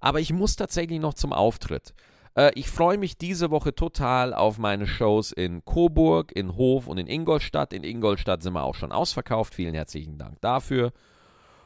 aber 0.00 0.20
ich 0.20 0.32
muss 0.32 0.56
tatsächlich 0.56 0.98
noch 0.98 1.12
zum 1.12 1.34
Auftritt. 1.34 1.92
Äh, 2.34 2.52
ich 2.54 2.68
freue 2.68 2.98
mich 2.98 3.16
diese 3.18 3.50
Woche 3.50 3.74
total 3.74 4.34
auf 4.34 4.58
meine 4.58 4.86
Shows 4.86 5.32
in 5.32 5.64
Coburg, 5.64 6.32
in 6.32 6.56
Hof 6.56 6.86
und 6.86 6.98
in 6.98 7.06
Ingolstadt. 7.06 7.72
In 7.72 7.84
Ingolstadt 7.84 8.42
sind 8.42 8.52
wir 8.52 8.64
auch 8.64 8.74
schon 8.74 8.92
ausverkauft. 8.92 9.54
Vielen 9.54 9.74
herzlichen 9.74 10.18
Dank 10.18 10.40
dafür. 10.40 10.92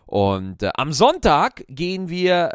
Und 0.06 0.62
äh, 0.62 0.70
am 0.74 0.92
Sonntag 0.92 1.64
gehen 1.68 2.08
wir 2.08 2.50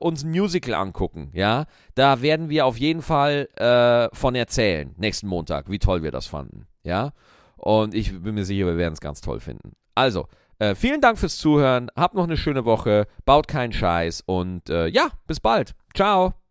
äh, 0.00 0.04
uns 0.04 0.24
ein 0.24 0.30
Musical 0.30 0.74
angucken, 0.74 1.30
ja. 1.34 1.66
Da 1.94 2.22
werden 2.22 2.48
wir 2.48 2.66
auf 2.66 2.78
jeden 2.78 3.02
Fall 3.02 3.48
äh, 3.56 4.14
von 4.16 4.34
erzählen, 4.34 4.94
nächsten 4.96 5.26
Montag, 5.26 5.70
wie 5.70 5.78
toll 5.78 6.02
wir 6.02 6.10
das 6.10 6.26
fanden, 6.26 6.66
ja. 6.82 7.12
Und 7.56 7.94
ich 7.94 8.22
bin 8.22 8.34
mir 8.34 8.44
sicher, 8.44 8.66
wir 8.66 8.78
werden 8.78 8.94
es 8.94 9.00
ganz 9.00 9.20
toll 9.20 9.40
finden. 9.40 9.72
Also, 9.94 10.28
äh, 10.58 10.74
vielen 10.74 11.00
Dank 11.00 11.18
fürs 11.18 11.36
Zuhören, 11.36 11.90
habt 11.94 12.14
noch 12.14 12.24
eine 12.24 12.36
schöne 12.36 12.64
Woche, 12.64 13.06
baut 13.26 13.48
keinen 13.48 13.72
Scheiß 13.72 14.22
und 14.24 14.70
äh, 14.70 14.86
ja, 14.86 15.08
bis 15.26 15.40
bald. 15.40 15.74
Ciao. 15.94 16.45